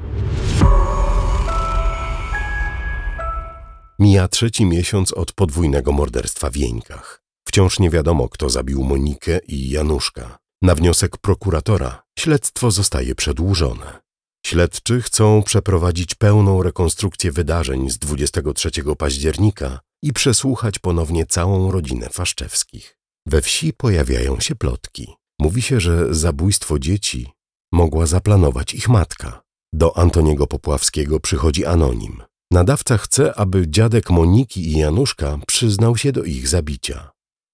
Mija 3.98 4.28
trzeci 4.28 4.64
miesiąc 4.66 5.12
od 5.12 5.32
podwójnego 5.32 5.92
morderstwa 5.92 6.50
w 6.50 6.56
Jeńkach. 6.56 7.22
Wciąż 7.48 7.78
nie 7.78 7.90
wiadomo, 7.90 8.28
kto 8.28 8.50
zabił 8.50 8.84
Monikę 8.84 9.38
i 9.48 9.70
Januszka. 9.70 10.38
Na 10.62 10.74
wniosek 10.74 11.16
prokuratora 11.16 12.02
śledztwo 12.18 12.70
zostaje 12.70 13.14
przedłużone. 13.14 14.03
Śledczy 14.46 15.02
chcą 15.02 15.42
przeprowadzić 15.42 16.14
pełną 16.14 16.62
rekonstrukcję 16.62 17.32
wydarzeń 17.32 17.90
z 17.90 17.98
23 17.98 18.70
października 18.98 19.80
i 20.02 20.12
przesłuchać 20.12 20.78
ponownie 20.78 21.26
całą 21.26 21.72
rodzinę 21.72 22.08
Faszczewskich. 22.08 22.98
We 23.26 23.42
wsi 23.42 23.72
pojawiają 23.72 24.40
się 24.40 24.54
plotki. 24.54 25.14
Mówi 25.40 25.62
się, 25.62 25.80
że 25.80 26.14
zabójstwo 26.14 26.78
dzieci 26.78 27.32
mogła 27.72 28.06
zaplanować 28.06 28.74
ich 28.74 28.88
matka. 28.88 29.42
Do 29.72 29.98
Antoniego 29.98 30.46
Popławskiego 30.46 31.20
przychodzi 31.20 31.66
anonim. 31.66 32.22
Nadawca 32.52 32.98
chce, 32.98 33.34
aby 33.34 33.68
dziadek 33.68 34.10
Moniki 34.10 34.68
i 34.68 34.78
Januszka 34.78 35.38
przyznał 35.46 35.96
się 35.96 36.12
do 36.12 36.24
ich 36.24 36.48
zabicia. 36.48 37.10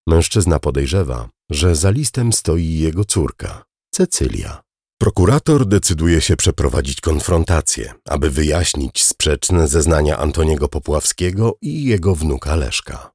Mężczyzna 0.09 0.59
podejrzewa, 0.59 1.29
że 1.51 1.75
za 1.75 1.91
listem 1.91 2.33
stoi 2.33 2.79
jego 2.79 3.05
córka, 3.05 3.65
Cecylia. 3.95 4.70
Prokurator 5.01 5.67
decyduje 5.67 6.21
się 6.21 6.37
przeprowadzić 6.37 7.01
konfrontację, 7.01 7.93
aby 8.09 8.31
wyjaśnić 8.31 9.05
sprzeczne 9.05 9.69
zeznania 9.69 10.19
Antoniego 10.19 10.69
Popławskiego 10.69 11.57
i 11.63 11.85
jego 11.85 12.15
wnuka 12.15 12.57
Leszka. 12.57 13.11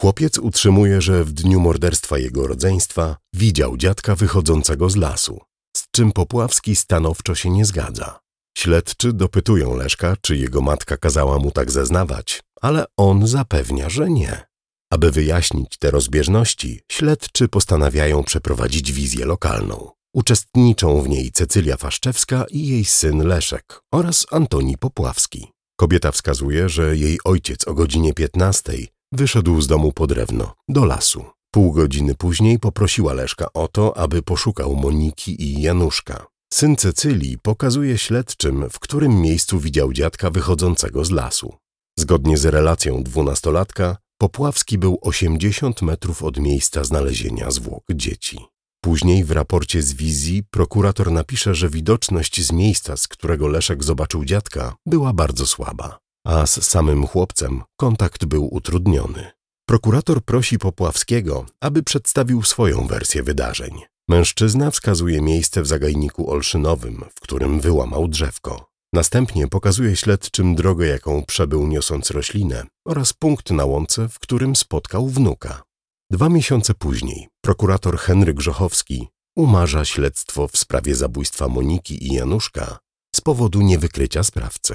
Chłopiec 0.00 0.38
utrzymuje, 0.38 1.00
że 1.00 1.24
w 1.24 1.32
dniu 1.32 1.60
morderstwa 1.60 2.18
jego 2.18 2.46
rodzeństwa 2.46 3.16
widział 3.32 3.76
dziadka 3.76 4.14
wychodzącego 4.14 4.90
z 4.90 4.96
lasu, 4.96 5.40
z 5.76 5.84
czym 5.90 6.12
Popławski 6.12 6.76
stanowczo 6.76 7.34
się 7.34 7.50
nie 7.50 7.64
zgadza. 7.64 8.18
Śledczy 8.58 9.12
dopytują 9.12 9.76
Leszka, 9.76 10.16
czy 10.20 10.36
jego 10.36 10.60
matka 10.60 10.96
kazała 10.96 11.38
mu 11.38 11.50
tak 11.50 11.70
zeznawać, 11.70 12.42
ale 12.60 12.84
on 12.96 13.26
zapewnia, 13.26 13.88
że 13.88 14.10
nie. 14.10 14.46
Aby 14.92 15.10
wyjaśnić 15.10 15.78
te 15.78 15.90
rozbieżności, 15.90 16.80
śledczy 16.92 17.48
postanawiają 17.48 18.24
przeprowadzić 18.24 18.92
wizję 18.92 19.24
lokalną. 19.24 19.95
Uczestniczą 20.16 21.02
w 21.02 21.08
niej 21.08 21.32
Cecylia 21.32 21.76
Faszczewska 21.76 22.44
i 22.50 22.66
jej 22.66 22.84
syn 22.84 23.18
Leszek 23.26 23.80
oraz 23.92 24.26
Antoni 24.30 24.78
Popławski. 24.78 25.52
Kobieta 25.78 26.12
wskazuje, 26.12 26.68
że 26.68 26.96
jej 26.96 27.18
ojciec 27.24 27.68
o 27.68 27.74
godzinie 27.74 28.14
15 28.14 28.72
wyszedł 29.12 29.60
z 29.60 29.66
domu 29.66 29.92
po 29.92 30.06
drewno, 30.06 30.54
do 30.68 30.84
lasu. 30.84 31.24
Pół 31.50 31.72
godziny 31.72 32.14
później 32.14 32.58
poprosiła 32.58 33.12
Leszka 33.12 33.52
o 33.54 33.68
to, 33.68 33.96
aby 33.96 34.22
poszukał 34.22 34.76
Moniki 34.76 35.42
i 35.42 35.62
Januszka. 35.62 36.26
Syn 36.52 36.76
Cecylii 36.76 37.38
pokazuje 37.38 37.98
śledczym, 37.98 38.70
w 38.70 38.78
którym 38.78 39.20
miejscu 39.20 39.58
widział 39.58 39.92
dziadka 39.92 40.30
wychodzącego 40.30 41.04
z 41.04 41.10
lasu. 41.10 41.54
Zgodnie 41.98 42.38
z 42.38 42.44
relacją 42.44 43.02
dwunastolatka, 43.02 43.96
Popławski 44.18 44.78
był 44.78 44.98
80 45.00 45.82
metrów 45.82 46.22
od 46.22 46.38
miejsca 46.38 46.84
znalezienia 46.84 47.50
zwłok 47.50 47.84
dzieci. 47.94 48.55
Później 48.86 49.24
w 49.24 49.30
raporcie 49.30 49.82
z 49.82 49.92
wizji 49.92 50.42
prokurator 50.50 51.12
napisze, 51.12 51.54
że 51.54 51.68
widoczność 51.68 52.46
z 52.46 52.52
miejsca, 52.52 52.96
z 52.96 53.08
którego 53.08 53.48
Leszek 53.48 53.84
zobaczył 53.84 54.24
dziadka, 54.24 54.74
była 54.86 55.12
bardzo 55.12 55.46
słaba, 55.46 55.98
a 56.26 56.46
z 56.46 56.62
samym 56.66 57.06
chłopcem 57.06 57.62
kontakt 57.76 58.24
był 58.24 58.54
utrudniony. 58.54 59.30
Prokurator 59.68 60.24
prosi 60.24 60.58
Popławskiego, 60.58 61.46
aby 61.60 61.82
przedstawił 61.82 62.42
swoją 62.42 62.86
wersję 62.86 63.22
wydarzeń. 63.22 63.80
Mężczyzna 64.08 64.70
wskazuje 64.70 65.20
miejsce 65.22 65.62
w 65.62 65.66
zagajniku 65.66 66.30
olszynowym, 66.30 67.04
w 67.14 67.20
którym 67.20 67.60
wyłamał 67.60 68.08
drzewko. 68.08 68.70
Następnie 68.92 69.48
pokazuje 69.48 69.96
śledczym 69.96 70.54
drogę, 70.54 70.86
jaką 70.86 71.24
przebył 71.24 71.66
niosąc 71.66 72.10
roślinę 72.10 72.64
oraz 72.84 73.12
punkt 73.12 73.50
na 73.50 73.64
łące, 73.64 74.08
w 74.08 74.18
którym 74.18 74.56
spotkał 74.56 75.08
wnuka. 75.08 75.65
Dwa 76.10 76.28
miesiące 76.28 76.74
później 76.74 77.28
prokurator 77.40 77.98
Henryk 77.98 78.36
Grzochowski 78.36 79.08
umarza 79.36 79.84
śledztwo 79.84 80.48
w 80.48 80.56
sprawie 80.56 80.94
zabójstwa 80.94 81.48
Moniki 81.48 82.06
i 82.06 82.14
Januszka 82.14 82.78
z 83.14 83.20
powodu 83.20 83.60
niewykrycia 83.60 84.22
sprawcy. 84.22 84.74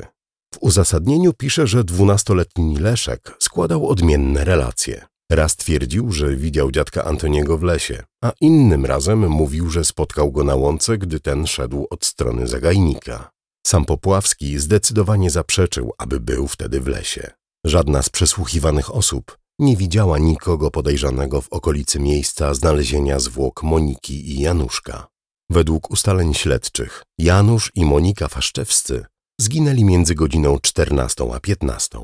W 0.53 0.57
uzasadnieniu 0.59 1.33
pisze, 1.33 1.67
że 1.67 1.83
dwunastoletni 1.83 2.77
Leszek 2.77 3.35
składał 3.39 3.87
odmienne 3.87 4.43
relacje. 4.45 5.05
Raz 5.31 5.55
twierdził, 5.55 6.11
że 6.11 6.35
widział 6.35 6.71
dziadka 6.71 7.03
Antoniego 7.03 7.57
w 7.57 7.63
lesie, 7.63 8.03
a 8.23 8.31
innym 8.41 8.85
razem 8.85 9.29
mówił, 9.29 9.69
że 9.69 9.85
spotkał 9.85 10.31
go 10.31 10.43
na 10.43 10.55
łące, 10.55 10.97
gdy 10.97 11.19
ten 11.19 11.47
szedł 11.47 11.87
od 11.89 12.05
strony 12.05 12.47
zagajnika. 12.47 13.31
Sam 13.67 13.85
Popławski 13.85 14.59
zdecydowanie 14.59 15.29
zaprzeczył, 15.29 15.93
aby 15.97 16.19
był 16.19 16.47
wtedy 16.47 16.81
w 16.81 16.87
lesie. 16.87 17.31
Żadna 17.65 18.01
z 18.01 18.09
przesłuchiwanych 18.09 18.95
osób 18.95 19.40
nie 19.61 19.77
widziała 19.77 20.17
nikogo 20.17 20.71
podejrzanego 20.71 21.41
w 21.41 21.49
okolicy 21.49 21.99
miejsca 21.99 22.53
znalezienia 22.53 23.19
zwłok 23.19 23.63
Moniki 23.63 24.29
i 24.31 24.41
Januszka. 24.41 25.07
Według 25.49 25.91
ustaleń 25.91 26.33
śledczych, 26.33 27.03
Janusz 27.17 27.71
i 27.75 27.85
Monika 27.85 28.27
Faszczewscy 28.27 29.05
zginęli 29.41 29.83
między 29.83 30.15
godziną 30.15 30.59
14 30.59 31.23
a 31.33 31.39
15. 31.39 31.99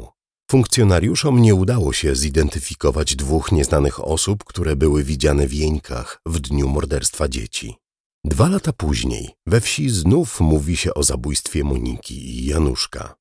Funkcjonariuszom 0.51 1.41
nie 1.41 1.55
udało 1.55 1.93
się 1.93 2.15
zidentyfikować 2.15 3.15
dwóch 3.15 3.51
nieznanych 3.51 4.07
osób, 4.07 4.43
które 4.43 4.75
były 4.75 5.03
widziane 5.03 5.47
w 5.47 5.53
Jeńkach 5.53 6.21
w 6.25 6.39
dniu 6.39 6.67
morderstwa 6.67 7.27
dzieci. 7.27 7.75
Dwa 8.25 8.49
lata 8.49 8.73
później 8.73 9.29
we 9.47 9.61
wsi 9.61 9.89
znów 9.89 10.39
mówi 10.39 10.77
się 10.77 10.93
o 10.93 11.03
zabójstwie 11.03 11.63
Moniki 11.63 12.29
i 12.29 12.45
Januszka. 12.45 13.15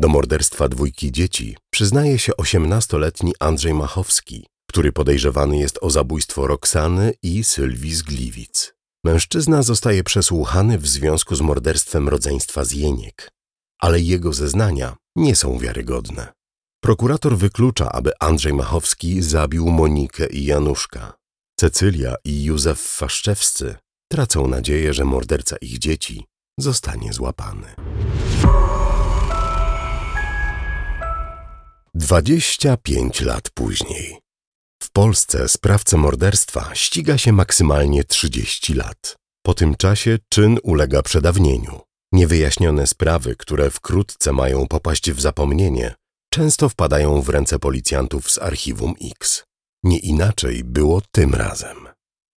Do 0.00 0.08
morderstwa 0.08 0.68
dwójki 0.68 1.12
dzieci 1.12 1.56
przyznaje 1.70 2.18
się 2.18 2.36
osiemnastoletni 2.36 3.32
Andrzej 3.40 3.74
Machowski, 3.74 4.46
który 4.68 4.92
podejrzewany 4.92 5.58
jest 5.58 5.78
o 5.80 5.90
zabójstwo 5.90 6.46
Roxany 6.46 7.12
i 7.22 7.44
Sylwii 7.44 7.94
z 7.94 8.02
Gliwic. 8.02 8.74
Mężczyzna 9.04 9.62
zostaje 9.62 10.04
przesłuchany 10.04 10.78
w 10.78 10.86
związku 10.86 11.34
z 11.34 11.40
morderstwem 11.40 12.08
rodzeństwa 12.08 12.64
z 12.64 12.72
Jeniek, 12.72 13.30
ale 13.80 14.00
jego 14.00 14.32
zeznania 14.32 14.96
nie 15.16 15.36
są 15.36 15.58
wiarygodne. 15.58 16.32
Prokurator 16.82 17.38
wyklucza, 17.38 17.92
aby 17.92 18.12
Andrzej 18.20 18.52
Machowski 18.52 19.22
zabił 19.22 19.68
Monikę 19.68 20.26
i 20.26 20.44
Januszka. 20.44 21.12
Cecylia 21.58 22.14
i 22.24 22.44
Józef 22.44 22.80
Faszczewscy 22.80 23.76
tracą 24.12 24.46
nadzieję, 24.46 24.94
że 24.94 25.04
morderca 25.04 25.56
ich 25.56 25.78
dzieci 25.78 26.26
zostanie 26.58 27.12
złapany. 27.12 27.74
25 31.94 33.20
lat 33.20 33.50
później. 33.50 34.18
W 34.82 34.90
Polsce 34.90 35.48
sprawcę 35.48 35.96
morderstwa 35.96 36.74
ściga 36.74 37.18
się 37.18 37.32
maksymalnie 37.32 38.04
30 38.04 38.74
lat. 38.74 39.16
Po 39.46 39.54
tym 39.54 39.74
czasie 39.74 40.18
czyn 40.28 40.58
ulega 40.62 41.02
przedawnieniu. 41.02 41.80
Niewyjaśnione 42.12 42.86
sprawy, 42.86 43.36
które 43.36 43.70
wkrótce 43.70 44.32
mają 44.32 44.66
popaść 44.66 45.10
w 45.10 45.20
zapomnienie, 45.20 45.94
często 46.32 46.68
wpadają 46.68 47.22
w 47.22 47.28
ręce 47.28 47.58
policjantów 47.58 48.30
z 48.30 48.38
archiwum 48.38 48.94
X. 49.12 49.44
Nie 49.84 49.98
inaczej 49.98 50.64
było 50.64 51.02
tym 51.10 51.34
razem. 51.34 51.88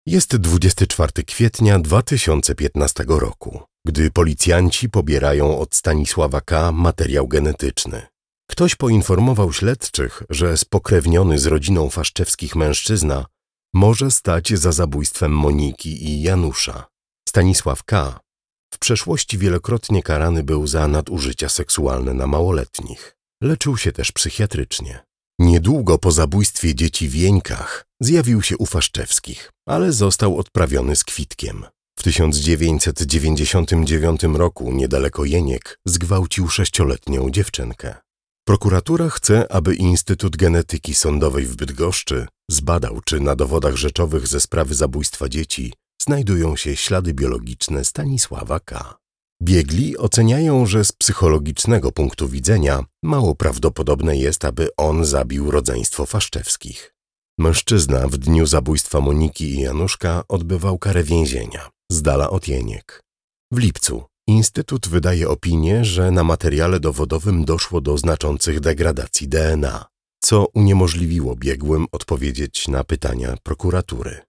Jest 0.06 0.36
24 0.36 1.24
kwietnia 1.24 1.78
2015 1.78 3.04
roku, 3.08 3.62
gdy 3.86 4.10
policjanci 4.10 4.90
pobierają 4.90 5.58
od 5.58 5.74
Stanisława 5.74 6.40
K. 6.40 6.72
materiał 6.72 7.28
genetyczny. 7.28 8.13
Ktoś 8.50 8.74
poinformował 8.74 9.52
śledczych, 9.52 10.22
że 10.30 10.56
spokrewniony 10.56 11.38
z 11.38 11.46
rodziną 11.46 11.90
Faszczewskich 11.90 12.56
mężczyzna 12.56 13.26
może 13.74 14.10
stać 14.10 14.58
za 14.58 14.72
zabójstwem 14.72 15.32
Moniki 15.32 16.04
i 16.04 16.22
Janusza. 16.22 16.86
Stanisław 17.28 17.84
K. 17.84 18.20
w 18.74 18.78
przeszłości 18.78 19.38
wielokrotnie 19.38 20.02
karany 20.02 20.42
był 20.42 20.66
za 20.66 20.88
nadużycia 20.88 21.48
seksualne 21.48 22.14
na 22.14 22.26
małoletnich. 22.26 23.16
Leczył 23.42 23.76
się 23.76 23.92
też 23.92 24.12
psychiatrycznie. 24.12 25.04
Niedługo 25.38 25.98
po 25.98 26.12
zabójstwie 26.12 26.74
dzieci 26.74 27.08
w 27.08 27.14
Jeńkach 27.14 27.86
zjawił 28.00 28.42
się 28.42 28.56
u 28.56 28.66
Faszczewskich, 28.66 29.52
ale 29.68 29.92
został 29.92 30.38
odprawiony 30.38 30.96
z 30.96 31.04
kwitkiem. 31.04 31.64
W 31.98 32.02
1999 32.02 34.22
roku 34.22 34.72
niedaleko 34.72 35.24
Jeniek 35.24 35.80
zgwałcił 35.84 36.48
sześcioletnią 36.48 37.30
dziewczynkę. 37.30 37.94
Prokuratura 38.46 39.08
chce, 39.08 39.52
aby 39.52 39.74
Instytut 39.74 40.36
Genetyki 40.36 40.94
Sądowej 40.94 41.46
w 41.46 41.56
Bydgoszczy 41.56 42.26
zbadał, 42.50 43.00
czy 43.04 43.20
na 43.20 43.36
dowodach 43.36 43.76
rzeczowych 43.76 44.26
ze 44.26 44.40
sprawy 44.40 44.74
zabójstwa 44.74 45.28
dzieci 45.28 45.72
znajdują 46.02 46.56
się 46.56 46.76
ślady 46.76 47.14
biologiczne 47.14 47.84
Stanisława 47.84 48.60
K. 48.60 48.94
Biegli 49.42 49.98
oceniają, 49.98 50.66
że 50.66 50.84
z 50.84 50.92
psychologicznego 50.92 51.92
punktu 51.92 52.28
widzenia 52.28 52.84
mało 53.02 53.34
prawdopodobne 53.34 54.16
jest, 54.16 54.44
aby 54.44 54.68
on 54.76 55.04
zabił 55.04 55.50
rodzeństwo 55.50 56.06
Faszczewskich. 56.06 56.94
Mężczyzna 57.38 58.08
w 58.08 58.16
dniu 58.16 58.46
zabójstwa 58.46 59.00
Moniki 59.00 59.44
i 59.44 59.60
Januszka 59.60 60.22
odbywał 60.28 60.78
karę 60.78 61.02
więzienia, 61.02 61.70
z 61.90 62.02
dala 62.02 62.30
od 62.30 62.48
Jeniek. 62.48 63.00
W 63.52 63.58
lipcu 63.58 64.04
Instytut 64.26 64.88
wydaje 64.88 65.28
opinię, 65.28 65.84
że 65.84 66.10
na 66.10 66.24
materiale 66.24 66.80
dowodowym 66.80 67.44
doszło 67.44 67.80
do 67.80 67.98
znaczących 67.98 68.60
degradacji 68.60 69.28
DNA, 69.28 69.84
co 70.22 70.46
uniemożliwiło 70.54 71.36
biegłym 71.36 71.86
odpowiedzieć 71.92 72.68
na 72.68 72.84
pytania 72.84 73.36
prokuratury. 73.42 74.20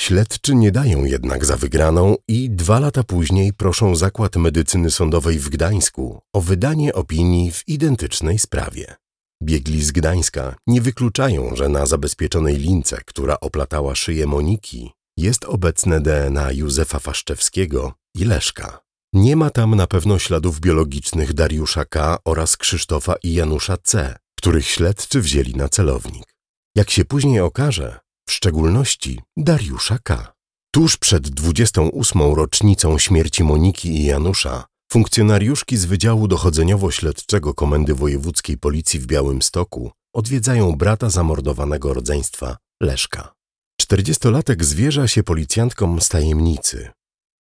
Śledczy 0.00 0.54
nie 0.54 0.72
dają 0.72 1.04
jednak 1.04 1.44
za 1.44 1.56
wygraną 1.56 2.16
i 2.28 2.50
dwa 2.50 2.80
lata 2.80 3.02
później 3.02 3.52
proszą 3.52 3.96
Zakład 3.96 4.36
Medycyny 4.36 4.90
Sądowej 4.90 5.38
w 5.38 5.48
Gdańsku 5.48 6.20
o 6.34 6.40
wydanie 6.40 6.94
opinii 6.94 7.52
w 7.52 7.68
identycznej 7.68 8.38
sprawie. 8.38 8.94
Biegli 9.42 9.82
z 9.82 9.92
Gdańska 9.92 10.56
nie 10.66 10.80
wykluczają, 10.80 11.56
że 11.56 11.68
na 11.68 11.86
zabezpieczonej 11.86 12.56
lince, 12.56 12.98
która 13.06 13.40
oplatała 13.40 13.94
szyję 13.94 14.26
Moniki, 14.26 14.90
jest 15.16 15.44
obecne 15.44 16.00
DNA 16.00 16.52
Józefa 16.52 16.98
Faszczewskiego 16.98 17.92
i 18.14 18.24
Leszka. 18.24 18.85
Nie 19.16 19.36
ma 19.36 19.50
tam 19.50 19.74
na 19.74 19.86
pewno 19.86 20.18
śladów 20.18 20.60
biologicznych 20.60 21.32
Dariusza 21.32 21.84
K. 21.84 22.18
oraz 22.24 22.56
Krzysztofa 22.56 23.14
i 23.22 23.34
Janusza 23.34 23.76
C., 23.76 24.16
których 24.38 24.66
śledczy 24.66 25.20
wzięli 25.20 25.54
na 25.54 25.68
celownik. 25.68 26.34
Jak 26.74 26.90
się 26.90 27.04
później 27.04 27.40
okaże, 27.40 27.98
w 28.28 28.32
szczególności 28.32 29.20
Dariusza 29.36 29.98
K. 30.04 30.32
Tuż 30.74 30.96
przed 30.96 31.28
28. 31.28 32.22
rocznicą 32.34 32.98
śmierci 32.98 33.44
Moniki 33.44 33.88
i 33.88 34.04
Janusza, 34.04 34.64
funkcjonariuszki 34.92 35.76
z 35.76 35.84
Wydziału 35.84 36.28
Dochodzeniowo-Śledczego 36.28 37.54
Komendy 37.54 37.94
Wojewódzkiej 37.94 38.58
Policji 38.58 39.00
w 39.00 39.06
Białymstoku 39.06 39.90
odwiedzają 40.14 40.72
brata 40.72 41.10
zamordowanego 41.10 41.94
rodzeństwa, 41.94 42.56
Leszka. 42.82 43.32
Czterdziestolatek 43.80 44.64
zwierza 44.64 45.08
się 45.08 45.22
policjantkom 45.22 46.00
z 46.00 46.08
tajemnicy, 46.08 46.90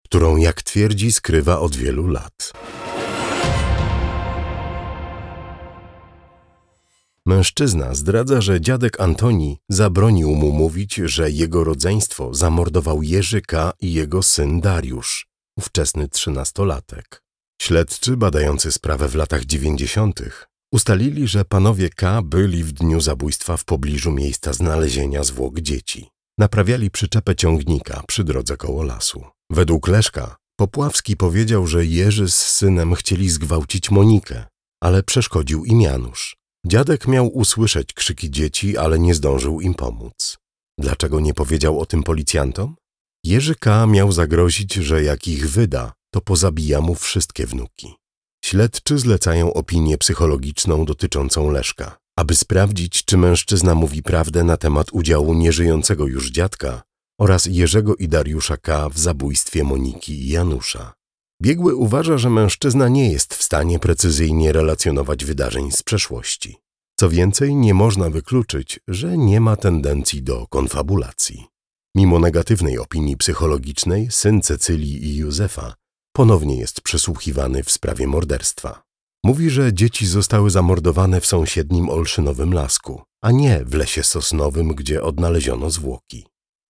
którą, 0.04 0.36
jak 0.36 0.62
twierdzi, 0.62 1.12
skrywa 1.12 1.60
od 1.60 1.76
wielu 1.76 2.06
lat. 2.06 2.52
Mężczyzna 7.26 7.94
zdradza, 7.94 8.40
że 8.40 8.60
dziadek 8.60 9.00
Antoni 9.00 9.58
zabronił 9.68 10.34
mu 10.34 10.52
mówić, 10.52 10.94
że 10.94 11.30
jego 11.30 11.64
rodzeństwo 11.64 12.34
zamordował 12.34 13.02
Jerzy 13.02 13.40
K. 13.40 13.72
i 13.80 13.92
jego 13.92 14.22
syn 14.22 14.60
Dariusz, 14.60 15.26
ówczesny 15.56 16.08
trzynastolatek. 16.08 17.22
Śledczy 17.62 18.16
badający 18.16 18.72
sprawę 18.72 19.08
w 19.08 19.14
latach 19.14 19.44
dziewięćdziesiątych 19.44 20.46
ustalili, 20.74 21.28
że 21.28 21.44
panowie 21.44 21.90
K. 21.90 22.22
byli 22.22 22.64
w 22.64 22.72
dniu 22.72 23.00
zabójstwa 23.00 23.56
w 23.56 23.64
pobliżu 23.64 24.12
miejsca 24.12 24.52
znalezienia 24.52 25.24
zwłok 25.24 25.60
dzieci. 25.60 26.13
Naprawiali 26.38 26.90
przyczepę 26.90 27.36
ciągnika 27.36 28.02
przy 28.06 28.24
drodze 28.24 28.56
koło 28.56 28.82
lasu. 28.82 29.24
Według 29.50 29.88
Leszka 29.88 30.36
Popławski 30.56 31.16
powiedział, 31.16 31.66
że 31.66 31.86
Jerzy 31.86 32.30
z 32.30 32.34
synem 32.34 32.94
chcieli 32.94 33.30
zgwałcić 33.30 33.90
Monikę, 33.90 34.46
ale 34.82 35.02
przeszkodził 35.02 35.64
im 35.64 35.80
Janusz. 35.80 36.36
Dziadek 36.66 37.08
miał 37.08 37.28
usłyszeć 37.28 37.92
krzyki 37.92 38.30
dzieci, 38.30 38.76
ale 38.78 38.98
nie 38.98 39.14
zdążył 39.14 39.60
im 39.60 39.74
pomóc. 39.74 40.38
Dlaczego 40.78 41.20
nie 41.20 41.34
powiedział 41.34 41.80
o 41.80 41.86
tym 41.86 42.02
policjantom? 42.02 42.76
Jerzy 43.24 43.54
K. 43.54 43.86
miał 43.86 44.12
zagrozić, 44.12 44.74
że 44.74 45.02
jak 45.02 45.28
ich 45.28 45.50
wyda, 45.50 45.92
to 46.14 46.20
pozabija 46.20 46.80
mu 46.80 46.94
wszystkie 46.94 47.46
wnuki. 47.46 47.94
Śledczy 48.44 48.98
zlecają 48.98 49.52
opinię 49.52 49.98
psychologiczną 49.98 50.84
dotyczącą 50.84 51.50
Leszka, 51.50 51.96
aby 52.16 52.34
sprawdzić, 52.34 53.04
czy 53.04 53.16
mężczyzna 53.16 53.74
mówi 53.74 54.02
prawdę 54.02 54.44
na 54.44 54.56
temat 54.56 54.92
udziału 54.92 55.34
nieżyjącego 55.34 56.06
już 56.06 56.30
dziadka 56.30 56.82
oraz 57.20 57.46
Jerzego 57.46 57.96
i 57.96 58.08
Dariusza 58.08 58.56
K. 58.56 58.88
w 58.88 58.98
zabójstwie 58.98 59.64
Moniki 59.64 60.12
i 60.12 60.28
Janusza. 60.28 60.92
Biegły 61.42 61.74
uważa, 61.74 62.18
że 62.18 62.30
mężczyzna 62.30 62.88
nie 62.88 63.12
jest 63.12 63.34
w 63.34 63.42
stanie 63.42 63.78
precyzyjnie 63.78 64.52
relacjonować 64.52 65.24
wydarzeń 65.24 65.70
z 65.70 65.82
przeszłości. 65.82 66.56
Co 66.98 67.08
więcej, 67.08 67.54
nie 67.54 67.74
można 67.74 68.10
wykluczyć, 68.10 68.80
że 68.88 69.18
nie 69.18 69.40
ma 69.40 69.56
tendencji 69.56 70.22
do 70.22 70.46
konfabulacji. 70.46 71.46
Mimo 71.96 72.18
negatywnej 72.18 72.78
opinii 72.78 73.16
psychologicznej, 73.16 74.08
syn 74.10 74.42
Cecylii 74.42 75.04
i 75.04 75.16
Józefa 75.16 75.74
ponownie 76.12 76.56
jest 76.56 76.80
przesłuchiwany 76.80 77.62
w 77.62 77.70
sprawie 77.70 78.06
morderstwa. 78.06 78.82
Mówi, 79.24 79.50
że 79.50 79.72
dzieci 79.72 80.06
zostały 80.06 80.50
zamordowane 80.50 81.20
w 81.20 81.26
sąsiednim 81.26 81.90
Olszynowym 81.90 82.52
Lasku, 82.52 83.02
a 83.22 83.30
nie 83.30 83.64
w 83.64 83.74
lesie 83.74 84.02
sosnowym, 84.02 84.68
gdzie 84.68 85.02
odnaleziono 85.02 85.70
zwłoki. 85.70 86.26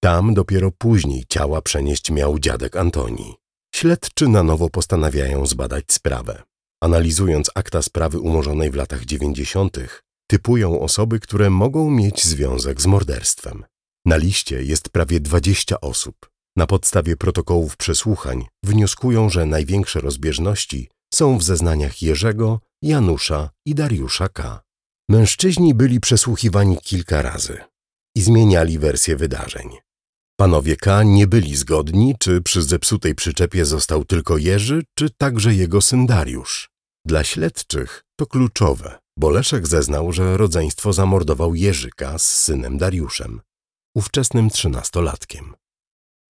Tam 0.04 0.34
dopiero 0.34 0.72
później 0.72 1.24
ciała 1.30 1.62
przenieść 1.62 2.12
miał 2.12 2.40
dziadek 2.40 2.76
Antoni. 2.76 3.36
Śledczy 3.76 4.28
na 4.28 4.44
nowo 4.44 4.70
postanawiają 4.70 5.46
zbadać 5.46 5.84
sprawę. 5.90 6.44
Analizując 6.84 7.52
akta 7.56 7.82
sprawy 7.82 8.20
umorzonej 8.20 8.72
w 8.72 8.76
latach 8.76 9.06
dziewięćdziesiątych, 9.06 10.04
typują 10.30 10.80
osoby, 10.80 11.20
które 11.20 11.50
mogą 11.50 11.90
mieć 11.90 12.26
związek 12.26 12.82
z 12.82 12.86
morderstwem. 12.86 13.66
Na 14.06 14.18
liście 14.18 14.64
jest 14.64 14.90
prawie 14.90 15.20
20 15.20 15.82
osób. 15.82 16.16
Na 16.58 16.68
podstawie 16.68 17.18
protokołów 17.18 17.78
przesłuchań 17.78 18.46
wnioskują, 18.64 19.30
że 19.30 19.46
największe 19.46 20.02
rozbieżności 20.02 20.90
są 21.14 21.38
w 21.38 21.44
zeznaniach 21.44 22.02
Jerzego, 22.02 22.60
Janusza 22.82 23.50
i 23.66 23.76
Dariusza 23.76 24.30
K. 24.30 24.62
Mężczyźni 25.10 25.74
byli 25.74 26.00
przesłuchiwani 26.00 26.78
kilka 26.78 27.22
razy 27.22 27.58
i 28.16 28.22
zmieniali 28.22 28.80
wersję 28.80 29.16
wydarzeń. 29.16 29.78
Panowie 30.40 30.76
K. 30.76 31.04
nie 31.04 31.28
byli 31.28 31.56
zgodni, 31.56 32.16
czy 32.20 32.42
przy 32.42 32.62
zepsutej 32.62 33.16
przyczepie 33.16 33.66
został 33.66 34.06
tylko 34.06 34.38
Jerzy, 34.38 34.84
czy 34.98 35.10
także 35.10 35.54
jego 35.54 35.82
syn 35.82 36.06
Dariusz. 36.06 36.70
Dla 37.06 37.24
śledczych 37.24 38.04
to 38.20 38.26
kluczowe, 38.26 39.00
bo 39.20 39.30
Leszek 39.30 39.68
zeznał, 39.68 40.12
że 40.12 40.38
rodzeństwo 40.38 40.94
zamordował 40.94 41.56
Jerzyka 41.56 42.18
z 42.18 42.24
synem 42.24 42.78
Dariuszem, 42.78 43.42
ówczesnym 43.96 44.50
trzynastolatkiem. 44.50 45.54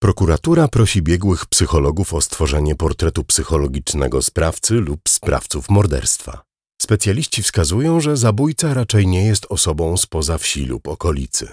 Prokuratura 0.03 0.67
prosi 0.67 1.01
biegłych 1.01 1.45
psychologów 1.45 2.13
o 2.13 2.21
stworzenie 2.21 2.75
portretu 2.75 3.23
psychologicznego 3.23 4.21
sprawcy 4.21 4.73
lub 4.73 4.99
sprawców 5.09 5.69
morderstwa. 5.69 6.41
Specjaliści 6.81 7.43
wskazują, 7.43 7.99
że 7.99 8.17
zabójca 8.17 8.73
raczej 8.73 9.07
nie 9.07 9.25
jest 9.25 9.45
osobą 9.49 9.97
spoza 9.97 10.37
wsi 10.37 10.65
lub 10.65 10.87
okolicy. 10.87 11.47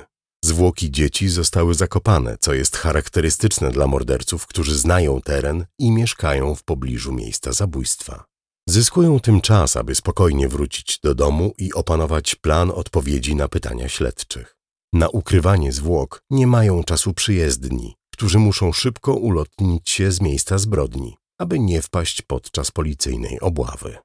Zwłoki 0.44 0.90
dzieci 0.90 1.28
zostały 1.28 1.74
zakopane, 1.74 2.36
co 2.40 2.54
jest 2.54 2.76
charakterystyczne 2.76 3.70
dla 3.70 3.86
morderców, 3.86 4.46
którzy 4.46 4.78
znają 4.78 5.20
teren 5.20 5.64
i 5.78 5.90
mieszkają 5.90 6.54
w 6.54 6.64
pobliżu 6.64 7.12
miejsca 7.12 7.52
zabójstwa. 7.52 8.24
Zyskują 8.68 9.20
tym 9.20 9.40
czas, 9.40 9.76
aby 9.76 9.94
spokojnie 9.94 10.48
wrócić 10.48 10.98
do 11.02 11.14
domu 11.14 11.52
i 11.58 11.72
opanować 11.72 12.34
plan 12.34 12.70
odpowiedzi 12.70 13.36
na 13.36 13.48
pytania 13.48 13.88
śledczych. 13.88 14.56
Na 14.92 15.08
ukrywanie 15.08 15.72
zwłok 15.72 16.22
nie 16.30 16.46
mają 16.46 16.84
czasu 16.84 17.14
przyjezdni, 17.14 17.97
którzy 18.18 18.38
muszą 18.38 18.72
szybko 18.72 19.14
ulotnić 19.14 19.90
się 19.90 20.12
z 20.12 20.20
miejsca 20.20 20.58
zbrodni, 20.58 21.16
aby 21.40 21.58
nie 21.58 21.82
wpaść 21.82 22.22
podczas 22.22 22.70
policyjnej 22.70 23.40
obławy. 23.40 23.98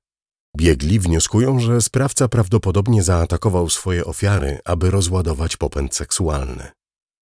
Biegli 0.58 1.00
wnioskują, 1.00 1.60
że 1.60 1.82
sprawca 1.82 2.28
prawdopodobnie 2.28 3.04
zaatakował 3.04 3.70
swoje 3.70 4.06
ofiary, 4.06 4.60
aby 4.66 4.92
rozładować 4.92 5.58
popęd 5.58 5.96
seksualny. 5.96 6.72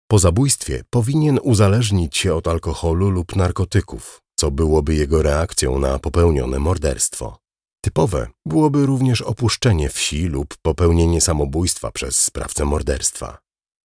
Po 0.07 0.19
zabójstwie 0.19 0.83
powinien 0.89 1.39
uzależnić 1.43 2.17
się 2.17 2.35
od 2.35 2.47
alkoholu 2.47 3.09
lub 3.09 3.35
narkotyków, 3.35 4.21
co 4.39 4.51
byłoby 4.51 4.95
jego 4.95 5.21
reakcją 5.21 5.79
na 5.79 5.99
popełnione 5.99 6.59
morderstwo. 6.59 7.37
Typowe 7.83 8.27
byłoby 8.45 8.85
również 8.85 9.21
opuszczenie 9.21 9.89
wsi 9.89 10.25
lub 10.25 10.57
popełnienie 10.61 11.21
samobójstwa 11.21 11.91
przez 11.91 12.21
sprawcę 12.21 12.65
morderstwa. 12.65 13.37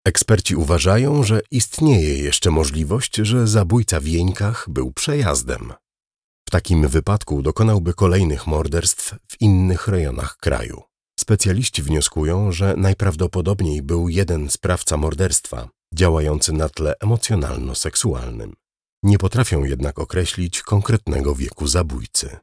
Eksperci 0.06 0.56
uważają, 0.56 1.24
że 1.24 1.42
istnieje 1.52 2.18
jeszcze 2.18 2.52
możliwość, 2.52 3.16
że 3.16 3.48
zabójca 3.48 4.00
w 4.00 4.08
Jeńkach 4.08 4.66
był 4.70 4.92
przejazdem. 4.92 5.74
W 6.48 6.52
takim 6.52 6.88
wypadku 6.88 7.42
dokonałby 7.42 7.94
kolejnych 7.94 8.48
morderstw 8.48 9.16
w 9.32 9.42
innych 9.42 9.88
rejonach 9.88 10.38
kraju. 10.38 10.82
Specjaliści 11.20 11.84
wnioskują, 11.84 12.52
że 12.52 12.74
najprawdopodobniej 12.78 13.82
był 13.82 14.10
jeden 14.10 14.50
sprawca 14.50 14.98
morderstwa 14.98 15.70
działający 15.94 16.54
na 16.54 16.70
tle 16.70 16.94
emocjonalno-seksualnym. 17.00 18.54
Nie 19.04 19.18
potrafią 19.18 19.64
jednak 19.64 20.00
określić 20.00 20.62
konkretnego 20.62 21.36
wieku 21.36 21.68
zabójcy. 21.68 22.38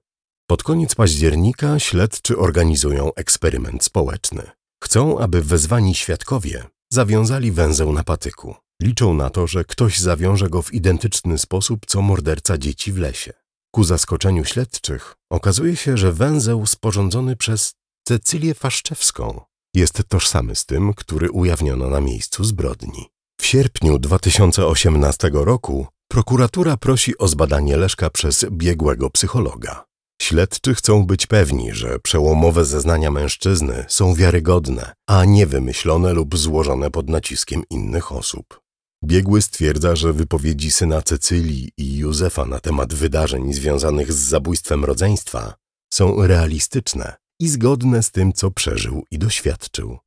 Pod 0.46 0.62
koniec 0.62 0.94
października 0.94 1.78
śledczy 1.78 2.38
organizują 2.38 3.14
eksperyment 3.14 3.84
społeczny. 3.84 4.50
Chcą, 4.84 5.18
aby 5.18 5.42
wezwani 5.42 5.94
świadkowie 5.94 6.64
zawiązali 6.92 7.52
węzeł 7.52 7.92
na 7.92 8.04
patyku. 8.04 8.54
Liczą 8.82 9.14
na 9.14 9.30
to, 9.30 9.46
że 9.46 9.64
ktoś 9.64 9.98
zawiąże 9.98 10.48
go 10.48 10.62
w 10.62 10.74
identyczny 10.74 11.38
sposób 11.38 11.86
co 11.86 12.02
morderca 12.02 12.58
dzieci 12.58 12.92
w 12.92 12.98
lesie. 12.98 13.32
Ku 13.74 13.84
zaskoczeniu 13.84 14.44
śledczych 14.44 15.14
okazuje 15.30 15.76
się, 15.76 15.96
że 15.96 16.12
węzeł 16.12 16.66
sporządzony 16.66 17.36
przez 17.36 17.74
Cecylię 18.08 18.54
Faszczewską 18.54 19.40
jest 19.74 20.02
tożsamy 20.08 20.56
z 20.56 20.66
tym, 20.66 20.94
który 20.94 21.30
ujawniono 21.30 21.90
na 21.90 22.00
miejscu 22.00 22.44
zbrodni. 22.44 23.06
W 23.40 23.46
sierpniu 23.46 23.98
2018 23.98 25.30
roku 25.32 25.86
prokuratura 26.08 26.76
prosi 26.76 27.18
o 27.18 27.28
zbadanie 27.28 27.76
Leszka 27.76 28.10
przez 28.10 28.46
biegłego 28.50 29.10
psychologa. 29.10 29.89
Śledczy 30.30 30.74
chcą 30.74 31.06
być 31.06 31.26
pewni, 31.26 31.72
że 31.72 31.98
przełomowe 31.98 32.64
zeznania 32.64 33.10
mężczyzny 33.10 33.84
są 33.88 34.14
wiarygodne, 34.14 34.92
a 35.06 35.24
nie 35.24 35.46
wymyślone 35.46 36.12
lub 36.12 36.38
złożone 36.38 36.90
pod 36.90 37.08
naciskiem 37.08 37.62
innych 37.70 38.12
osób. 38.12 38.60
Biegły 39.04 39.42
stwierdza, 39.42 39.96
że 39.96 40.12
wypowiedzi 40.12 40.70
syna 40.70 41.02
Cecylii 41.02 41.70
i 41.76 41.96
Józefa 41.96 42.44
na 42.44 42.60
temat 42.60 42.94
wydarzeń 42.94 43.52
związanych 43.52 44.12
z 44.12 44.16
zabójstwem 44.16 44.84
rodzeństwa 44.84 45.54
są 45.92 46.26
realistyczne 46.26 47.16
i 47.40 47.48
zgodne 47.48 48.02
z 48.02 48.10
tym, 48.10 48.32
co 48.32 48.50
przeżył 48.50 49.04
i 49.10 49.18
doświadczył. 49.18 49.98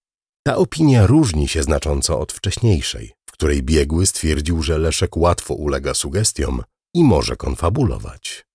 Ta 0.48 0.56
opinia 0.56 1.08
różni 1.08 1.48
się 1.48 1.64
znacząco 1.64 2.20
od 2.20 2.32
wcześniejszej, 2.32 3.14
w 3.30 3.32
której 3.32 3.64
biegły 3.64 4.06
stwierdził, 4.06 4.62
że 4.62 4.78
Leszek 4.78 5.18
łatwo 5.18 5.54
ulega 5.54 5.94
sugestiom 5.94 6.64
i 6.94 7.04
może 7.04 7.36
konfabulować. 7.36 8.46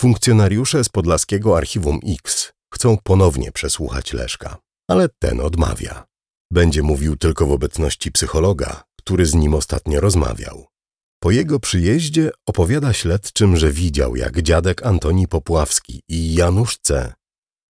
Funkcjonariusze 0.00 0.84
z 0.84 0.88
podlaskiego 0.88 1.56
Archiwum 1.56 2.00
X 2.08 2.52
chcą 2.74 2.98
ponownie 3.02 3.52
przesłuchać 3.52 4.12
Leszka, 4.12 4.58
ale 4.88 5.08
ten 5.18 5.40
odmawia. 5.40 6.04
Będzie 6.52 6.82
mówił 6.82 7.16
tylko 7.16 7.46
w 7.46 7.52
obecności 7.52 8.12
psychologa, 8.12 8.84
który 8.98 9.26
z 9.26 9.34
nim 9.34 9.54
ostatnio 9.54 10.00
rozmawiał. 10.00 10.66
Po 11.22 11.30
jego 11.30 11.60
przyjeździe 11.60 12.30
opowiada 12.46 12.92
śledczym, 12.92 13.56
że 13.56 13.72
widział, 13.72 14.16
jak 14.16 14.42
dziadek 14.42 14.86
Antoni 14.86 15.28
Popławski 15.28 16.02
i 16.08 16.34
Janusz 16.34 16.78
C. 16.82 17.12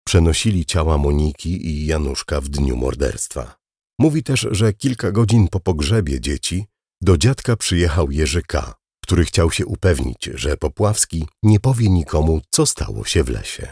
przenosili 0.07 0.65
ciała 0.65 0.99
Moniki 0.99 1.67
i 1.67 1.87
Januszka 1.87 2.41
w 2.41 2.49
dniu 2.49 2.77
morderstwa. 2.77 3.57
Mówi 3.99 4.23
też, 4.23 4.47
że 4.51 4.73
kilka 4.73 5.13
godzin 5.13 5.49
po 5.49 5.61
pogrzebie 5.61 6.21
dzieci 6.21 6.67
do 7.01 7.17
dziadka 7.17 7.57
przyjechał 7.57 8.11
Jerzy 8.11 8.43
K., 8.43 8.75
który 9.05 9.25
chciał 9.25 9.51
się 9.51 9.67
upewnić, 9.67 10.31
że 10.35 10.57
Popławski 10.57 11.29
nie 11.43 11.61
powie 11.61 11.91
nikomu, 11.91 12.41
co 12.51 12.67
stało 12.67 13.05
się 13.05 13.25
w 13.25 13.29
lesie. 13.29 13.69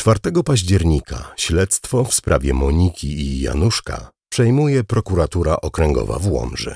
4 0.00 0.20
października 0.44 1.32
śledztwo 1.36 2.04
w 2.04 2.14
sprawie 2.14 2.54
Moniki 2.54 3.08
i 3.08 3.40
Januszka 3.40 4.10
przejmuje 4.32 4.84
prokuratura 4.84 5.56
okręgowa 5.56 6.18
w 6.18 6.26
Łomży. 6.26 6.74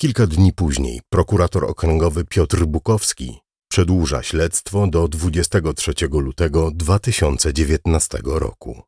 Kilka 0.00 0.26
dni 0.26 0.52
później 0.52 1.00
prokurator 1.08 1.64
okręgowy 1.64 2.24
Piotr 2.24 2.64
Bukowski 2.64 3.38
przedłuża 3.70 4.22
śledztwo 4.22 4.86
do 4.86 5.08
23 5.08 5.92
lutego 6.10 6.70
2019 6.74 8.18
roku. 8.24 8.82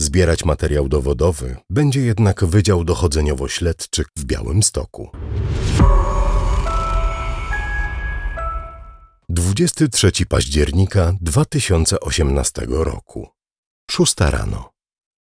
Zbierać 0.00 0.44
materiał 0.44 0.88
dowodowy 0.88 1.56
będzie 1.70 2.00
jednak 2.00 2.44
Wydział 2.44 2.84
Dochodzeniowo-Śledczy 2.84 4.04
w 4.16 4.24
Białymstoku. 4.24 5.10
23 9.28 10.26
października 10.28 11.12
2018 11.20 12.66
roku. 12.68 13.28
Szósta 13.90 14.30
rano. 14.30 14.70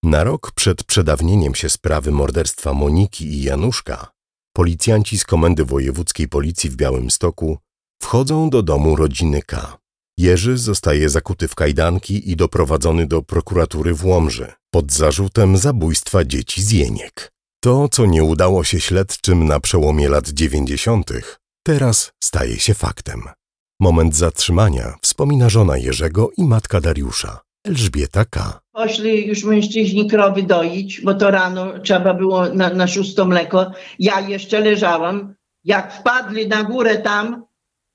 Na 0.03 0.23
rok 0.23 0.51
przed 0.51 0.84
przedawnieniem 0.84 1.56
się 1.56 1.69
sprawy 1.69 2.12
morderstwa 2.12 2.73
Moniki 2.73 3.25
i 3.25 3.43
Januszka, 3.43 4.08
policjanci 4.56 5.17
z 5.17 5.25
Komendy 5.25 5.65
Wojewódzkiej 5.65 6.27
Policji 6.27 6.69
w 6.69 6.75
Białymstoku 6.75 7.58
wchodzą 8.01 8.49
do 8.49 8.63
domu 8.63 8.95
rodziny 8.95 9.41
K. 9.41 9.77
Jerzy 10.17 10.58
zostaje 10.58 11.10
zakuty 11.10 11.47
w 11.47 11.56
kajdanki 11.56 12.32
i 12.32 12.36
doprowadzony 12.36 13.08
do 13.08 13.21
prokuratury 13.21 13.93
w 13.93 14.06
Łomży 14.06 14.53
pod 14.71 14.91
zarzutem 14.91 15.58
zabójstwa 15.58 16.25
dzieci 16.25 16.63
z 16.63 16.71
Jeniek. 16.71 17.32
To, 17.63 17.89
co 17.89 18.06
nie 18.06 18.23
udało 18.23 18.63
się 18.63 18.79
śledczym 18.79 19.45
na 19.45 19.60
przełomie 19.60 20.10
lat 20.10 20.29
dziewięćdziesiątych, 20.29 21.39
teraz 21.65 22.12
staje 22.23 22.60
się 22.60 22.73
faktem. 22.73 23.23
Moment 23.84 24.15
zatrzymania 24.15 24.96
wspomina 25.02 25.50
żona 25.50 25.78
Jerzego 25.78 26.30
i 26.38 26.43
matka 26.43 26.82
Dariusza. 26.82 27.39
Elżbieta 27.63 28.26
K. 28.26 28.60
Poszli 28.72 29.28
już 29.28 29.43
mężczyźni 29.43 30.08
krowy 30.08 30.43
doić, 30.43 31.02
bo 31.02 31.13
to 31.13 31.32
rano 31.32 31.80
trzeba 31.80 32.13
było 32.13 32.50
na, 32.50 32.69
na 32.69 32.88
szóstą 32.88 33.26
mleko. 33.26 33.72
Ja 34.00 34.19
jeszcze 34.19 34.60
leżałam. 34.60 35.36
Jak 35.63 35.93
wpadli 35.93 36.48
na 36.48 36.63
górę 36.63 36.98
tam, 36.98 37.46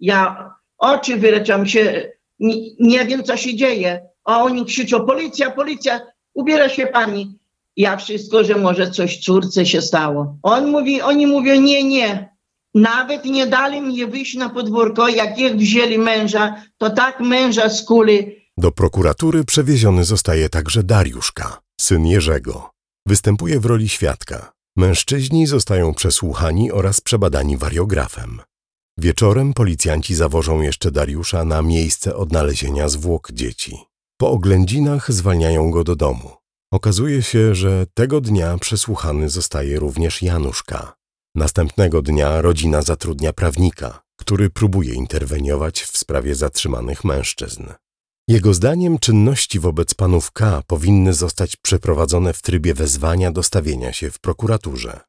ja 0.01 0.51
oczy 0.79 1.16
wyleczam 1.16 1.66
się, 1.66 2.12
nie, 2.38 2.55
nie 2.81 3.05
wiem 3.05 3.24
co 3.24 3.37
się 3.37 3.57
dzieje. 3.57 4.09
A 4.24 4.42
oni 4.42 4.64
krzyczą, 4.64 5.07
policja, 5.07 5.51
policja, 5.51 6.01
ubiera 6.35 6.68
się 6.68 6.87
pani. 6.87 7.38
Ja 7.77 7.96
wszystko, 7.96 8.44
że 8.44 8.55
może 8.55 8.90
coś 8.90 9.18
córce 9.18 9.66
się 9.66 9.83
stało. 9.83 10.37
On 10.42 10.70
mówi, 10.70 11.03
oni 11.03 11.27
mówią, 11.27 11.61
nie, 11.61 11.85
nie. 11.85 12.38
Nawet 12.74 13.24
nie 13.24 13.46
dali 13.46 13.81
mnie 13.81 14.07
wyjść 14.07 14.35
na 14.35 14.48
podwórko, 14.48 15.09
jak 15.09 15.38
ich 15.38 15.57
wzięli 15.57 15.98
męża, 15.98 16.62
to 16.78 16.90
tak 16.90 17.20
męża 17.20 17.70
skuli. 17.70 18.37
Do 18.59 18.72
prokuratury 18.72 19.44
przewieziony 19.44 20.04
zostaje 20.04 20.48
także 20.48 20.83
Dariusz 20.83 21.33
K., 21.33 21.61
syn 21.81 22.07
Jerzego. 22.07 22.70
Występuje 23.07 23.61
w 23.61 23.66
roli 23.66 23.88
świadka. 23.88 24.52
Mężczyźni 24.76 25.46
zostają 25.46 25.94
przesłuchani 25.94 26.72
oraz 26.72 27.00
przebadani 27.00 27.57
wariografem. 27.57 28.40
Wieczorem 28.98 29.54
policjanci 29.54 30.14
zawożą 30.14 30.61
jeszcze 30.61 30.90
Dariusza 30.90 31.44
na 31.44 31.62
miejsce 31.62 32.16
odnalezienia 32.16 32.88
zwłok 32.88 33.33
dzieci. 33.33 33.78
Po 34.20 34.31
oględzinach 34.31 35.12
zwalniają 35.12 35.70
go 35.70 35.85
do 35.85 35.96
domu. 35.96 36.31
Okazuje 36.72 37.22
się, 37.22 37.54
że 37.54 37.87
tego 37.94 38.20
dnia 38.20 38.59
przesłuchany 38.59 39.28
zostaje 39.28 39.78
również 39.78 40.22
Januszka. 40.22 40.97
Następnego 41.38 42.03
dnia 42.03 42.40
rodzina 42.40 42.83
zatrudnia 42.83 43.33
prawnika, 43.33 44.03
który 44.16 44.51
próbuje 44.51 44.94
interweniować 44.94 45.83
w 45.83 45.98
sprawie 45.98 46.35
zatrzymanych 46.35 47.05
mężczyzn. 47.05 47.66
Jego 48.29 48.55
zdaniem 48.55 48.98
czynności 48.98 49.61
wobec 49.61 49.94
panów 49.94 50.33
K 50.33 50.62
powinny 50.66 51.14
zostać 51.14 51.57
przeprowadzone 51.57 52.33
w 52.33 52.42
trybie 52.42 52.74
wezwania 52.74 53.33
do 53.33 53.42
stawienia 53.42 53.92
się 53.92 54.11
w 54.11 54.18
prokuraturze. 54.18 55.01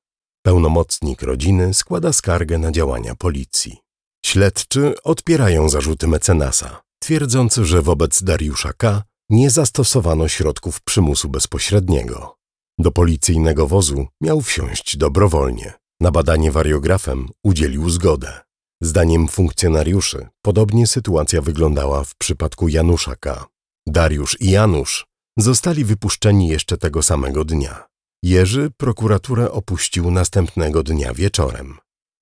Pełnomocnik 0.45 1.21
rodziny 1.21 1.73
składa 1.73 2.13
skargę 2.13 2.57
na 2.57 2.71
działania 2.71 3.15
policji. 3.15 3.77
Śledczy 4.25 4.93
odpierają 5.03 5.69
zarzuty 5.69 6.07
mecenasa, 6.07 6.81
twierdząc, 6.99 7.55
że 7.55 7.81
wobec 7.81 8.23
Dariusza 8.23 8.73
K 8.73 9.03
nie 9.29 9.49
zastosowano 9.49 10.27
środków 10.27 10.81
przymusu 10.81 11.29
bezpośredniego. 11.29 12.35
Do 12.79 12.91
policyjnego 12.91 13.67
wozu 13.67 14.07
miał 14.21 14.41
wsiąść 14.41 14.97
dobrowolnie. 14.97 15.79
Na 16.01 16.11
badanie 16.11 16.51
wariografem 16.51 17.29
udzielił 17.43 17.89
zgodę. 17.89 18.41
Zdaniem 18.81 19.27
funkcjonariuszy 19.27 20.27
podobnie 20.41 20.87
sytuacja 20.87 21.41
wyglądała 21.41 22.03
w 22.03 22.15
przypadku 22.15 22.67
Janusza 22.67 23.15
K. 23.15 23.45
Dariusz 23.87 24.37
i 24.39 24.51
Janusz 24.51 25.07
zostali 25.37 25.85
wypuszczeni 25.85 26.47
jeszcze 26.47 26.77
tego 26.77 27.03
samego 27.03 27.45
dnia. 27.45 27.87
Jerzy 28.23 28.71
prokuraturę 28.77 29.51
opuścił 29.51 30.11
następnego 30.11 30.83
dnia 30.83 31.13
wieczorem. 31.13 31.77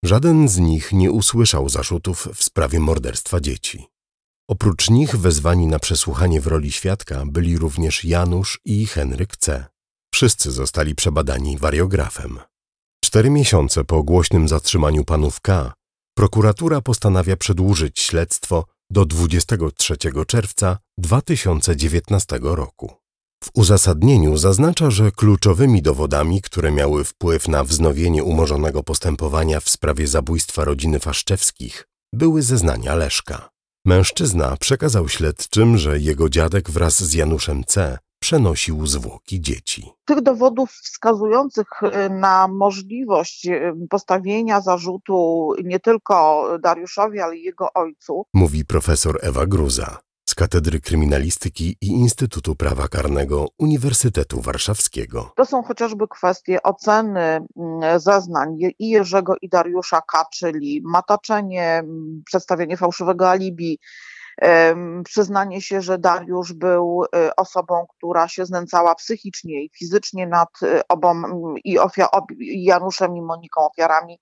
Żaden 0.06 0.50
z 0.50 0.58
nich 0.58 0.92
nie 0.92 1.12
usłyszał 1.12 1.70
zarzutów 1.70 2.28
w 2.36 2.44
sprawie 2.44 2.80
morderstwa 2.80 3.40
dzieci. 3.40 3.88
Oprócz 4.50 4.90
nich 4.90 5.16
wezwani 5.16 5.68
na 5.68 5.80
przesłuchanie 5.80 6.42
w 6.42 6.48
roli 6.48 6.72
świadka 6.72 7.24
byli 7.26 7.58
również 7.58 8.04
Janusz 8.04 8.60
i 8.66 8.86
Henryk 8.86 9.38
C. 9.38 9.66
Wszyscy 10.13 10.52
zostali 10.52 10.96
przebadani 10.96 11.58
wariografem. 11.58 12.40
Cztery 13.08 13.30
miesiące 13.30 13.84
po 13.84 14.04
głośnym 14.04 14.48
zatrzymaniu 14.48 15.04
panów 15.04 15.41
K. 15.41 15.74
prokuratura 16.17 16.82
postanawia 16.82 17.38
przedłużyć 17.38 18.00
śledztwo 18.00 18.65
do 18.89 19.06
23 19.06 19.98
czerwca 20.28 20.78
2019 20.98 22.39
roku. 22.41 22.93
W 23.43 23.50
uzasadnieniu 23.54 24.38
zaznacza, 24.38 24.91
że 24.91 25.12
kluczowymi 25.12 25.82
dowodami, 25.82 26.41
które 26.41 26.72
miały 26.72 27.04
wpływ 27.04 27.48
na 27.48 27.63
wznowienie 27.63 28.24
umorzonego 28.24 28.84
postępowania 28.84 29.60
w 29.60 29.70
sprawie 29.70 30.08
zabójstwa 30.08 30.63
rodziny 30.63 31.00
Faszczewskich, 31.00 31.88
były 32.13 32.41
zeznania 32.41 32.96
Leszka. 32.96 33.50
Mężczyzna 33.86 34.58
przekazał 34.58 35.10
śledczym, 35.10 35.78
że 35.78 36.00
jego 36.00 36.30
dziadek 36.30 36.70
wraz 36.70 37.04
z 37.04 37.13
Januszem 37.13 37.63
C. 37.63 37.98
przenosił 38.28 38.88
zwłoki 38.88 39.42
dzieci. 39.42 39.92
Tych 40.06 40.22
dowodów 40.22 40.72
wskazujących 40.72 41.68
y, 41.84 42.10
na 42.10 42.48
możliwość 42.48 43.48
y, 43.48 43.74
postawienia 43.90 44.62
zarzutu 44.62 45.50
nie 45.63 45.80
tylko 45.80 46.46
Dariuszowi, 46.60 47.20
ale 47.20 47.38
i 47.38 47.44
jego 47.44 47.74
ojcu, 47.74 48.26
Mówi 48.34 48.66
profesor 48.66 49.20
Ewa 49.22 49.46
Gruza 49.46 49.98
z 50.30 50.36
Katedry 50.36 50.82
Kryminalistyki 50.82 51.76
i 51.82 51.88
Instytutu 51.88 52.56
Prawa 52.56 52.88
Karnego 52.88 53.48
Uniwersytetu 53.58 54.42
Warszawskiego. 54.42 55.32
to 55.36 55.46
są 55.46 55.63
chociażby 55.63 56.08
kwestie 56.08 56.63
oceny 56.63 57.22
mm, 57.22 58.00
zeznań 58.00 58.58
i 58.80 58.90
Jerzego 58.90 59.34
i 59.42 59.50
Dariusza 59.50 60.02
K., 60.02 60.26
czyli 60.34 60.82
mataczenie, 60.86 61.74
mm, 61.74 62.22
przedstawienie 62.26 62.78
fałszywego 62.78 63.30
alibi, 63.30 63.80
przyznanie 65.04 65.62
się, 65.62 65.82
że 65.82 65.97
Dariusz 65.97 66.54
był 66.54 67.04
y, 67.04 67.36
osobą, 67.36 67.86
która 67.97 68.28
się 68.28 68.45
znęcała 68.45 68.95
psychicznie 68.95 69.63
i 69.63 69.69
fizycznie 69.78 70.28
nad 70.28 70.50
y, 70.63 70.88
obą 70.88 71.12
mm, 71.12 71.56
i, 71.63 71.80
ofia- 71.80 72.10
ob- 72.12 72.32
i 72.39 72.63
Januszem 72.63 73.17
i 73.17 73.21
Moniką 73.21 73.62
ofiarami 73.62 74.19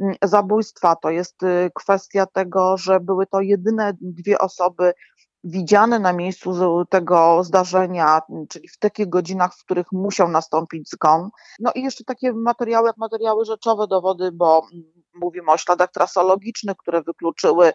mm, 0.00 0.14
zabójstwa. 0.22 0.96
To 0.96 1.10
jest 1.10 1.42
y, 1.42 1.70
kwestia 1.74 2.26
tego, 2.26 2.76
że 2.76 3.00
były 3.00 3.26
to 3.26 3.40
jedyne 3.40 3.92
dwie 4.00 4.38
osoby 4.38 4.92
widziane 5.44 5.98
na 5.98 6.12
miejscu 6.12 6.84
tego 6.90 7.44
zdarzenia, 7.44 8.20
m, 8.30 8.46
czyli 8.48 8.68
w 8.68 8.78
takich 8.78 9.08
godzinach, 9.08 9.54
w 9.54 9.64
których 9.64 9.86
musiał 9.92 10.28
nastąpić 10.28 10.90
zgon. 10.90 11.30
No 11.60 11.72
i 11.74 11.82
jeszcze 11.82 12.04
takie 12.04 12.32
materiały 12.32 12.86
jak 12.86 12.96
materiały 12.96 13.44
rzeczowe, 13.44 13.86
dowody, 13.86 14.32
bo 14.32 14.62
mm, 14.72 14.84
mówimy 15.14 15.52
o 15.52 15.58
śladach 15.58 15.90
trasologicznych, 15.90 16.76
które 16.76 17.02
wykluczyły 17.02 17.72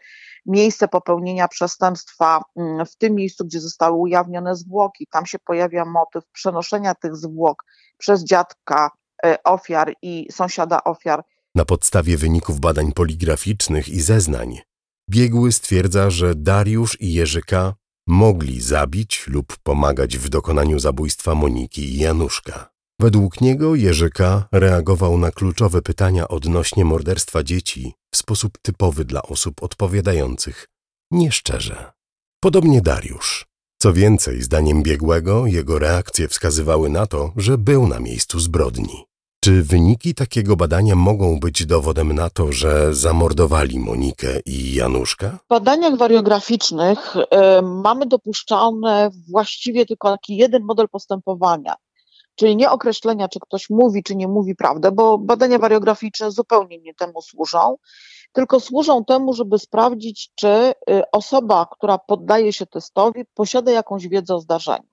miejsce 0.47 0.88
popełnienia 0.88 1.47
przestępstwa 1.47 2.41
mm, 2.55 2.86
w 2.86 2.95
tym 2.95 3.15
miejscu, 3.15 3.45
gdzie 3.45 3.60
zostały 3.60 3.97
ujawnione 3.97 4.55
zwłoki. 4.55 5.07
Tam 5.12 5.25
się 5.25 5.39
pojawia 5.39 5.86
motyw 5.86 6.23
przenoszenia 6.31 6.95
tych 6.95 7.15
zwłok 7.15 7.63
przez 7.97 8.23
dziadka 8.23 8.91
e, 9.25 9.43
ofiar 9.43 9.93
i 10.01 10.27
sąsiada 10.31 10.83
ofiar 10.83 11.23
Na 11.55 11.65
podstawie 11.65 12.17
wyników 12.17 12.60
badań 12.60 12.91
poligraficznych 12.91 13.89
i 13.89 14.01
zeznań 14.01 14.60
biegły 15.10 15.51
stwierdza, 15.51 16.10
że 16.10 16.36
Dariusz 16.36 17.01
i 17.01 17.13
Jerzyka 17.13 17.73
mogli 18.07 18.62
zabić 18.62 19.27
lub 19.27 19.57
pomagać 19.63 20.17
w 20.17 20.29
dokonaniu 20.29 20.79
zabójstwa 20.79 21.36
Moniki 21.36 21.81
i 21.81 21.99
Januszka. 21.99 22.77
Według 22.99 23.41
niego 23.41 23.75
Jerzyka 23.75 24.47
reagował 24.51 25.17
na 25.17 25.31
kluczowe 25.31 25.81
pytania 25.81 26.27
odnośnie 26.27 26.86
morderstwa 26.86 27.43
dzieci 27.43 27.93
w 28.12 28.17
sposób 28.17 28.57
typowy 28.62 29.05
dla 29.05 29.21
osób 29.21 29.63
odpowiadających 29.63 30.67
nieszczerze. 31.12 31.91
Podobnie 32.39 32.81
Dariusz. 32.81 33.45
Co 33.81 33.93
więcej, 33.93 34.41
zdaniem 34.41 34.83
biegłego, 34.83 35.47
jego 35.47 35.79
reakcje 35.79 36.27
wskazywały 36.27 36.89
na 36.89 37.07
to, 37.07 37.31
że 37.36 37.57
był 37.57 37.88
na 37.88 37.99
miejscu 37.99 38.39
zbrodni. 38.39 39.05
Czy 39.43 39.63
wyniki 39.63 40.13
takiego 40.13 40.55
badania 40.55 40.95
mogą 40.95 41.39
być 41.39 41.65
dowodem 41.65 42.13
na 42.13 42.29
to, 42.29 42.51
że 42.51 42.93
zamordowali 42.93 43.79
Monikę 43.79 44.39
i 44.45 44.73
Januszka? 44.73 45.29
W 45.45 45.47
badaniach 45.49 45.97
wariograficznych 45.97 47.15
e, 47.31 47.62
mamy 47.62 48.05
dopuszczalne 48.05 49.10
właściwie 49.31 49.86
tylko 49.86 50.12
taki 50.12 50.38
jeden 50.38 50.63
model 50.63 50.89
postępowania, 50.89 51.75
czyli 52.38 52.56
nie 52.56 52.71
określenia, 52.71 53.28
czy 53.28 53.39
ktoś 53.39 53.69
mówi, 53.69 54.04
czy 54.04 54.15
nie 54.15 54.28
mówi 54.28 54.56
prawdę, 54.56 54.91
bo 54.91 55.17
badania 55.17 55.60
wariograficzne 55.60 56.32
zupełnie 56.32 56.80
nie 56.80 56.93
temu 56.93 57.21
służą, 57.21 57.76
tylko 58.32 58.60
służą 58.60 59.06
temu, 59.06 59.34
żeby 59.34 59.60
sprawdzić, 59.60 60.32
czy 60.36 60.47
y, 60.47 60.73
osoba, 61.12 61.67
która 61.71 61.97
poddaje 61.97 62.54
się 62.54 62.65
testowi, 62.65 63.26
posiada 63.34 63.71
jakąś 63.71 64.08
wiedzę 64.08 64.36
o 64.36 64.39
zdarzeniu. 64.39 64.88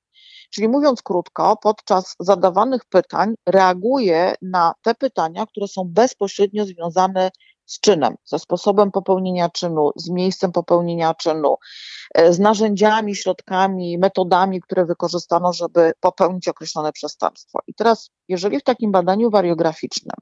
Czyli 0.50 0.68
mówiąc 0.68 1.02
krótko, 1.02 1.56
podczas 1.62 2.16
zadawanych 2.20 2.84
pytań 2.84 3.34
reaguje 3.46 4.34
na 4.42 4.72
te 4.82 4.94
pytania, 4.94 5.46
które 5.46 5.68
są 5.68 5.82
bezpośrednio 5.86 6.64
związane 6.64 7.30
z 7.66 7.80
czynem, 7.80 8.14
ze 8.24 8.38
sposobem 8.38 8.90
popełnienia 8.90 9.48
czynu, 9.48 9.90
z 9.96 10.10
miejscem 10.10 10.52
popełnienia 10.52 11.14
czynu, 11.14 11.56
e, 12.14 12.32
z 12.32 12.38
narzędziami, 12.38 13.16
środkami, 13.16 13.98
metodami, 13.98 14.60
które 14.60 14.84
wykorzystano, 14.84 15.52
żeby 15.52 15.92
popełnić 16.00 16.48
określone 16.48 16.92
przestępstwo. 16.92 17.58
I 17.66 17.74
teraz, 17.74 18.10
jeżeli 18.28 18.60
w 18.60 18.64
takim 18.64 18.92
badaniu 18.92 19.30
wariograficznym 19.30 20.16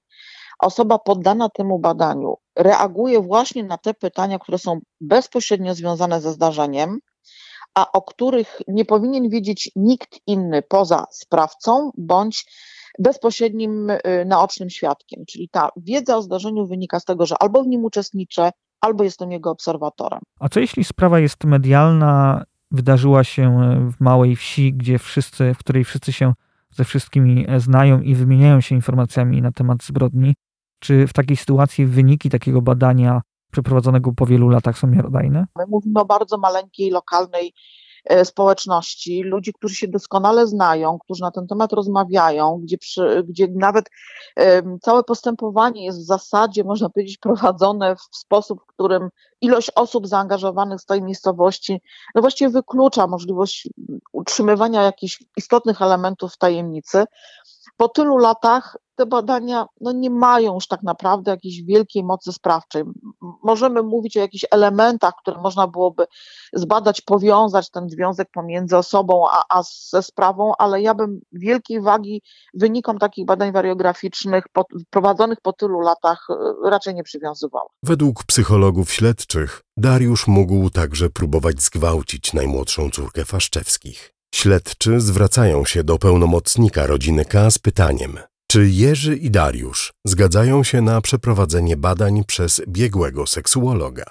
osoba 0.63 0.99
poddana 0.99 1.49
temu 1.49 1.79
badaniu 1.79 2.37
reaguje 2.57 3.21
właśnie 3.21 3.65
na 3.65 3.79
te 3.79 3.95
pytania, 3.95 4.39
które 4.39 4.59
są 4.59 4.81
bezpośrednio 5.01 5.75
związane 5.75 6.21
ze 6.21 6.33
zdarzeniem, 6.33 6.99
a 7.75 7.93
o 7.93 8.03
których 8.03 8.59
nie 8.69 8.85
powinien 8.85 9.29
wiedzieć 9.29 9.71
nikt 9.77 10.19
inny 10.27 10.63
poza 10.63 11.05
sprawcą 11.11 11.91
bądź 11.97 12.47
bezpośrednim 12.99 13.91
y, 13.91 14.01
naocznym 14.27 14.71
świadkiem. 14.71 15.25
Czyli 15.29 15.49
ta 15.49 15.69
wiedza 15.77 16.17
o 16.17 16.23
zdarzeniu 16.23 16.67
wynika 16.67 17.01
z 17.01 17.05
tego, 17.05 17.27
że 17.27 17.35
albo 17.41 17.63
w 17.63 17.67
nim 17.67 17.85
uczestniczę, 17.85 18.51
albo 18.81 19.05
jestem 19.05 19.33
jego 19.33 19.51
obserwatorem. 19.51 20.21
A 20.41 20.49
co 20.49 20.61
jeśli 20.61 20.85
sprawa 20.85 21.19
jest 21.21 21.45
medialna, 21.45 22.45
wydarzyła 22.71 23.25
się 23.25 23.61
w 23.93 24.01
małej 24.01 24.37
wsi, 24.37 24.75
gdzie 24.75 24.99
wszyscy, 24.99 25.55
w 25.55 25.59
której 25.59 25.85
wszyscy 25.85 26.13
się 26.13 26.33
ze 26.71 26.85
wszystkimi 26.85 27.47
znają 27.59 28.01
i 28.01 28.15
wymieniają 28.15 28.61
się 28.61 28.75
informacjami 28.75 29.43
na 29.43 29.53
temat 29.53 29.83
zbrodni. 29.83 30.35
Czy 30.79 31.07
w 31.07 31.13
takiej 31.13 31.37
sytuacji 31.37 31.87
wyniki 31.87 32.31
takiego 32.31 32.63
badania 32.63 33.21
przeprowadzonego 33.53 34.13
po 34.13 34.27
wielu 34.27 34.49
latach 34.49 34.79
są 34.79 34.87
miarodajne? 34.87 35.47
My 35.57 35.65
mówimy 35.69 36.01
o 36.01 36.05
bardzo 36.05 36.39
maleńkiej, 36.39 36.91
lokalnej 36.91 37.53
E, 37.53 37.82
społeczności, 38.25 39.23
ludzi, 39.23 39.53
którzy 39.53 39.75
się 39.75 39.89
doskonale 39.89 40.47
znają, 40.47 40.99
którzy 40.99 41.23
na 41.23 41.31
ten 41.31 41.47
temat 41.47 41.73
rozmawiają, 41.73 42.61
gdzie, 42.63 42.79
przy, 42.79 43.25
gdzie 43.29 43.49
nawet 43.55 43.91
całe 44.83 45.05
postępowanie 45.05 45.85
jest 45.85 45.99
w 45.99 46.07
zasadzie, 46.07 46.65
można 46.65 46.89
powiedzieć, 46.89 47.19
prowadzone 47.19 47.97
w 47.97 48.17
sposób, 48.17 48.61
w 48.63 48.67
którym 48.67 49.09
ilość 49.41 49.71
osób 49.75 50.07
zaangażowanych 50.07 50.81
z 50.81 50.87
tej 50.87 51.03
miejscowości 51.03 51.81
no 52.15 52.21
właściwie 52.21 52.51
wyklucza 52.51 53.07
możliwość 53.07 53.69
utrzymywania 54.13 54.83
jakichś 54.83 55.23
istotnych 55.37 55.83
elementów 55.83 56.37
tajemnicy. 56.37 57.05
Po 57.77 57.89
tylu 57.89 58.17
latach 58.17 58.77
te 58.97 59.07
badania 59.07 59.67
no, 59.81 59.93
nie 59.93 60.11
mają 60.11 60.55
już 60.55 60.67
tak 60.67 60.83
naprawdę 60.83 61.31
jakiejś 61.31 61.63
wielkiej 61.63 62.05
mocy 62.05 62.33
sprawczej. 62.33 62.85
Możemy 63.43 63.83
mówić 63.83 64.17
o 64.17 64.21
jakichś 64.21 64.45
elementach, 64.51 65.13
które 65.23 65.41
można 65.41 65.67
byłoby 65.67 66.05
zbadać, 66.53 67.01
powiązać 67.01 67.71
ten 67.71 67.89
związek 67.89 68.29
pomiędzy 68.35 68.77
osobą 68.77 69.25
a, 69.31 69.43
a 69.49 69.63
ze 69.91 70.03
sprawą, 70.03 70.53
ale 70.59 70.83
ja 70.83 70.95
bym 70.95 71.21
wielkiej 71.33 71.81
wagi 71.81 72.23
wynikom 72.55 72.99
takich 72.99 73.27
badań 73.27 73.53
wariograficznych 73.53 74.45
po, 74.53 74.65
prowadzonych 74.91 75.41
po 75.43 75.53
tylu 75.53 75.81
latach 75.81 76.27
e, 76.31 76.71
raczej 76.71 76.95
nie 76.95 77.03
przywiązywała. 77.03 77.69
Według 77.83 78.25
psychologów 78.25 78.93
śledczych 78.93 79.63
Dariusz 79.77 80.27
mógł 80.27 80.71
także 80.71 81.11
próbować 81.11 81.63
zgwałcić 81.63 82.33
najmłodszą 82.33 82.91
córkę 82.91 83.25
Faszczewskich. 83.25 84.15
Śledczy 84.35 85.01
zwracają 85.01 85.65
się 85.65 85.85
do 85.85 85.99
pełnomocnika 85.99 86.87
rodziny 86.87 87.25
K 87.25 87.51
z 87.51 87.59
pytaniem, 87.59 88.19
czy 88.53 88.69
Jerzy 88.69 89.17
i 89.17 89.31
Dariusz 89.31 89.93
zgadzają 90.07 90.65
się 90.65 90.81
na 90.81 91.01
przeprowadzenie 91.01 91.77
badań 91.77 92.25
przez 92.25 92.63
biegłego 92.69 93.27
seksuologa? 93.27 94.05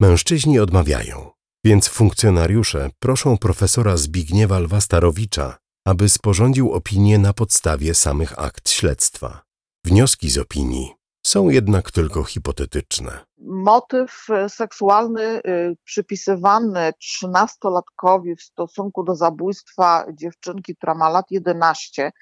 Mężczyźni 0.00 0.58
odmawiają, 0.58 1.30
więc 1.64 1.88
funkcjonariusze 1.88 2.90
proszą 2.98 3.38
profesora 3.38 3.96
Zbigniewa 3.96 4.58
Lwastarowicza, 4.58 5.56
aby 5.86 6.08
sporządził 6.08 6.72
opinię 6.72 7.18
na 7.18 7.32
podstawie 7.32 7.94
samych 7.94 8.38
akt 8.38 8.70
śledztwa. 8.70 9.42
Wnioski 9.84 10.30
z 10.30 10.38
opinii 10.38 10.94
są 11.26 11.48
jednak 11.48 11.90
tylko 11.90 12.24
hipotetyczne. 12.24 13.24
Motyw 13.38 14.26
seksualny 14.48 15.22
y, 15.22 15.76
przypisywany 15.84 16.92
trzynastolatkowi 17.00 18.36
w 18.36 18.42
stosunku 18.42 19.04
do 19.04 19.14
zabójstwa 19.14 20.06
dziewczynki, 20.12 20.76
która 20.76 20.94
ma 20.94 21.08
lat 21.08 21.30
11, 21.30 22.12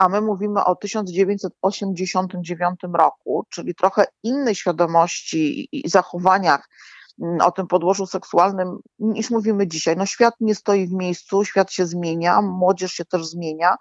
a 0.00 0.08
my 0.08 0.20
mówimy 0.20 0.64
o 0.64 0.76
1989 0.76 2.80
roku, 2.92 3.46
czyli 3.50 3.74
trochę 3.74 4.04
innej 4.22 4.54
świadomości 4.54 5.68
i 5.72 5.88
zachowaniach 5.88 6.68
mm, 7.22 7.40
o 7.40 7.50
tym 7.50 7.66
podłożu 7.66 8.06
seksualnym 8.06 8.78
niż 8.98 9.30
mówimy 9.30 9.66
dzisiaj. 9.66 9.96
No 9.96 10.06
świat 10.06 10.34
nie 10.40 10.54
stoi 10.54 10.86
w 10.86 10.92
miejscu, 10.92 11.44
świat 11.44 11.72
się 11.72 11.86
zmienia, 11.86 12.42
młodzież 12.42 12.92
się 12.92 13.04
też 13.04 13.26
zmienia 13.26 13.76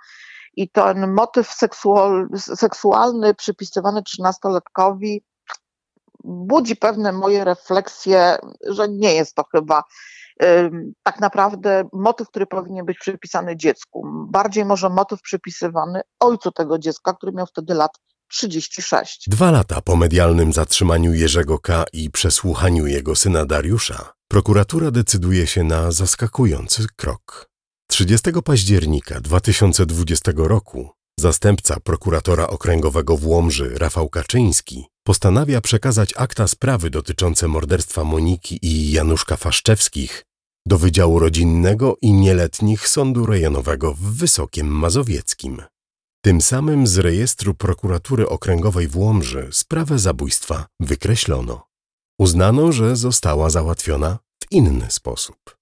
i 0.55 0.69
ten 0.69 1.13
motyw 1.13 1.51
seksual, 1.51 2.27
seksualny 2.37 3.35
przypisywany 3.35 4.03
trzynastolatkowi 4.03 5.23
budzi 6.23 6.75
pewne 6.75 7.11
moje 7.11 7.43
refleksje, 7.43 8.37
że 8.67 8.89
nie 8.89 9.13
jest 9.13 9.35
to 9.35 9.43
chyba 9.51 9.83
tak 11.03 11.19
naprawdę 11.19 11.83
motyw, 11.93 12.27
który 12.27 12.45
powinien 12.45 12.85
być 12.85 12.97
przypisany 12.97 13.57
dziecku. 13.57 14.03
Bardziej 14.31 14.65
może 14.65 14.89
motyw 14.89 15.21
przypisywany 15.21 16.01
ojcu 16.19 16.51
tego 16.51 16.79
dziecka, 16.79 17.13
który 17.13 17.31
miał 17.31 17.45
wtedy 17.45 17.73
lat 17.73 17.91
36. 18.27 19.29
Dwa 19.29 19.51
lata 19.51 19.81
po 19.81 19.95
medialnym 19.95 20.53
zatrzymaniu 20.53 21.13
Jerzego 21.13 21.59
K. 21.59 21.85
i 21.93 22.09
przesłuchaniu 22.09 22.87
jego 22.87 23.15
syna 23.15 23.45
Dariusza, 23.45 24.13
prokuratura 24.27 24.91
decyduje 24.91 25.47
się 25.47 25.63
na 25.63 25.91
zaskakujący 25.91 26.85
krok. 26.95 27.49
30 27.87 28.31
października 28.45 29.21
2020 29.21 30.31
roku 30.35 30.89
zastępca 31.19 31.79
prokuratora 31.79 32.47
okręgowego 32.47 33.17
w 33.17 33.27
Łomży 33.27 33.77
Rafał 33.77 34.09
Kaczyński 34.09 34.87
postanawia 35.03 35.61
przekazać 35.61 36.13
akta 36.17 36.47
sprawy 36.47 36.89
dotyczące 36.89 37.47
morderstwa 37.47 38.03
Moniki 38.03 38.59
i 38.61 38.91
Januszka 38.91 39.37
Faszczewskich 39.37 40.25
do 40.65 40.77
Wydziału 40.77 41.19
Rodzinnego 41.19 41.97
i 42.01 42.13
Nieletnich 42.13 42.87
Sądu 42.87 43.25
Rejonowego 43.25 43.93
w 43.93 43.99
Wysokiem 43.99 44.67
Mazowieckim. 44.67 45.61
Tym 46.21 46.41
samym 46.41 46.87
z 46.87 46.97
rejestru 46.97 47.53
prokuratury 47.53 48.29
okręgowej 48.29 48.87
w 48.87 48.97
Łomży 48.97 49.49
sprawę 49.51 49.99
zabójstwa 49.99 50.67
wykreślono. 50.79 51.67
Uznano, 52.19 52.71
że 52.71 52.95
została 52.95 53.49
załatwiona 53.49 54.19
w 54.43 54.51
inny 54.51 54.87
sposób. 54.89 55.59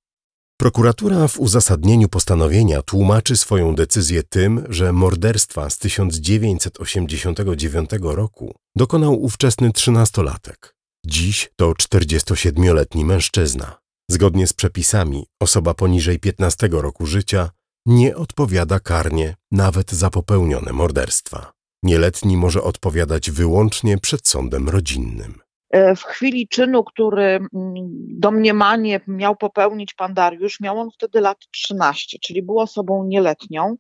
Prokuratura 0.59 1.27
w 1.27 1.39
uzasadnieniu 1.39 2.09
postanowienia 2.09 2.81
tłumaczy 2.81 3.37
swoją 3.37 3.75
decyzję 3.75 4.23
tym, 4.23 4.65
że 4.69 4.93
morderstwa 4.93 5.69
z 5.69 5.77
1989 5.77 7.89
roku 8.01 8.55
dokonał 8.75 9.23
ówczesny 9.23 9.71
trzynastolatek. 9.71 10.75
Dziś 11.05 11.49
to 11.55 11.71
47-letni 11.71 13.05
mężczyzna. 13.05 13.77
Zgodnie 14.09 14.47
z 14.47 14.53
przepisami, 14.53 15.25
osoba 15.39 15.73
poniżej 15.73 16.19
15 16.19 16.69
roku 16.71 17.05
życia 17.05 17.49
nie 17.85 18.15
odpowiada 18.15 18.79
karnie 18.79 19.35
nawet 19.51 19.91
za 19.91 20.09
popełnione 20.09 20.73
morderstwa. 20.73 21.51
Nieletni 21.83 22.37
może 22.37 22.63
odpowiadać 22.63 23.31
wyłącznie 23.31 23.97
przed 23.97 24.27
sądem 24.27 24.69
rodzinnym. 24.69 25.39
E, 25.69 25.95
w 25.95 26.03
chwili 26.03 26.47
czynu, 26.47 26.83
który 26.83 27.23
mm, 27.23 27.49
domniemanie 28.19 29.01
miał 29.07 29.35
popełnić 29.35 29.93
pan 29.93 30.13
Dariusz, 30.13 30.59
miał 30.59 30.79
on 30.79 30.91
wtedy 30.91 31.21
lat 31.21 31.37
13, 31.51 32.17
czyli 32.21 32.43
był 32.43 32.59
osobą 32.59 33.03
nieletnią. 33.03 33.77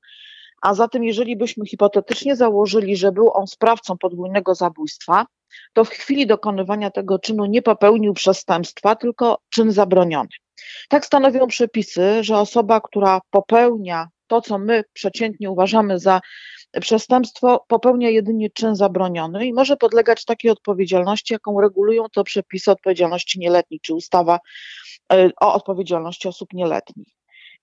A 0.67 0.73
zatem, 0.73 1.03
jeżeli 1.03 1.37
byśmy 1.37 1.65
hipotetycznie 1.65 2.35
założyli, 2.35 2.95
że 2.97 3.11
był 3.11 3.31
on 3.33 3.47
sprawcą 3.47 3.97
podwójnego 3.97 4.55
zabójstwa, 4.55 5.25
to 5.73 5.83
w 5.83 5.89
chwili 5.89 6.27
dokonywania 6.27 6.91
tego 6.91 7.19
czynu 7.19 7.45
nie 7.45 7.61
popełnił 7.61 8.13
przestępstwa, 8.13 8.95
tylko 8.95 9.37
czyn 9.49 9.71
zabroniony. 9.71 10.29
Tak 10.89 11.05
stanowią 11.05 11.47
przepisy, 11.47 12.23
że 12.23 12.37
osoba, 12.37 12.81
która 12.81 13.21
popełnia 13.29 14.07
to, 14.27 14.41
co 14.41 14.57
my 14.57 14.83
przeciętnie 14.93 15.51
uważamy 15.51 15.99
za 15.99 16.21
przestępstwo, 16.81 17.65
popełnia 17.67 18.09
jedynie 18.09 18.49
czyn 18.49 18.75
zabroniony 18.75 19.45
i 19.45 19.53
może 19.53 19.77
podlegać 19.77 20.25
takiej 20.25 20.51
odpowiedzialności, 20.51 21.33
jaką 21.33 21.61
regulują 21.61 22.05
to 22.13 22.23
przepisy 22.23 22.71
odpowiedzialności 22.71 23.39
nieletniej, 23.39 23.79
czy 23.79 23.93
ustawa 23.93 24.39
e, 25.13 25.29
o 25.41 25.53
odpowiedzialności 25.53 26.27
osób 26.27 26.53
nieletnich. 26.53 27.16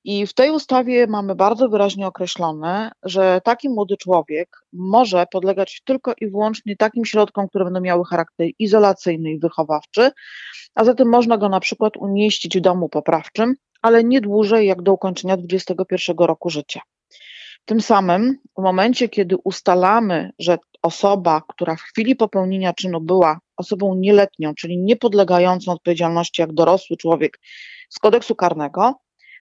I 0.05 0.27
w 0.27 0.35
tej 0.35 0.51
ustawie 0.51 1.07
mamy 1.07 1.35
bardzo 1.35 1.69
wyraźnie 1.69 2.07
określone, 2.07 2.91
że 3.03 3.41
taki 3.45 3.69
młody 3.69 3.97
człowiek 3.97 4.49
może 4.73 5.27
podlegać 5.33 5.83
tylko 5.85 6.13
i 6.21 6.29
wyłącznie 6.29 6.77
takim 6.77 7.05
środkom, 7.05 7.49
które 7.49 7.65
będą 7.65 7.81
miały 7.81 8.05
charakter 8.05 8.47
izolacyjny 8.59 9.31
i 9.31 9.39
wychowawczy, 9.39 10.11
a 10.75 10.85
zatem 10.85 11.09
można 11.09 11.39
go 11.39 11.49
na 11.49 11.61
przykład 11.61 11.97
umieścić 11.97 12.59
w 12.59 12.61
domu 12.61 12.89
poprawczym, 12.89 13.55
ale 13.83 14.05
nie 14.05 14.21
dłużej 14.21 14.67
jak 14.67 14.83
do 14.83 14.93
ukończenia 14.93 15.37
21 15.37 16.17
roku 16.19 16.51
życia. 16.51 16.81
Tym 17.65 17.81
samym 17.81 18.39
w 18.59 18.63
momencie, 18.63 19.09
kiedy 19.09 19.37
ustalamy, 19.45 20.31
że 20.39 20.59
osoba, 20.83 21.43
która 21.49 21.77
w 21.77 21.81
chwili 21.81 22.17
popełnienia 22.17 22.73
czynu 22.73 23.01
była 23.01 23.39
osobą 23.57 23.95
nieletnią, 23.95 24.55
czyli 24.55 24.79
niepodlegającą 24.79 25.73
odpowiedzialności 25.73 26.43
jak 26.43 26.53
dorosły 26.53 26.97
człowiek 26.97 27.41
z 27.89 27.99
kodeksu 27.99 28.35
karnego, 28.35 28.95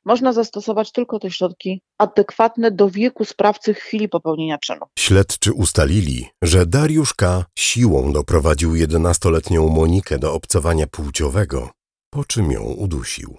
można 0.06 0.34
zastosować 0.34 0.92
tylko 0.92 1.20
te 1.20 1.32
środki 1.32 1.82
adekwatne 1.98 2.72
do 2.72 2.90
wieku 2.90 3.26
sprawcy 3.26 3.74
w 3.74 3.78
chwili 3.78 4.10
popełnienia 4.10 4.58
czynu. 4.58 4.86
Śledczy 5.00 5.54
ustalili, 5.54 6.28
że 6.42 6.66
Dariusz 6.66 7.14
K. 7.14 7.46
siłą 7.60 8.14
doprowadził 8.14 8.74
11-letnią 8.74 9.70
Monikę 9.70 10.20
do 10.20 10.34
obcowania 10.34 10.88
płciowego, 10.88 11.70
po 12.10 12.26
czym 12.26 12.52
ją 12.52 12.64
udusił. 12.64 13.38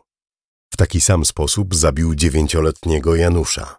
W 0.75 0.77
taki 0.77 1.00
sam 1.00 1.25
sposób 1.25 1.75
zabił 1.75 2.12
9-letniego 2.12 3.15
Janusza. 3.15 3.77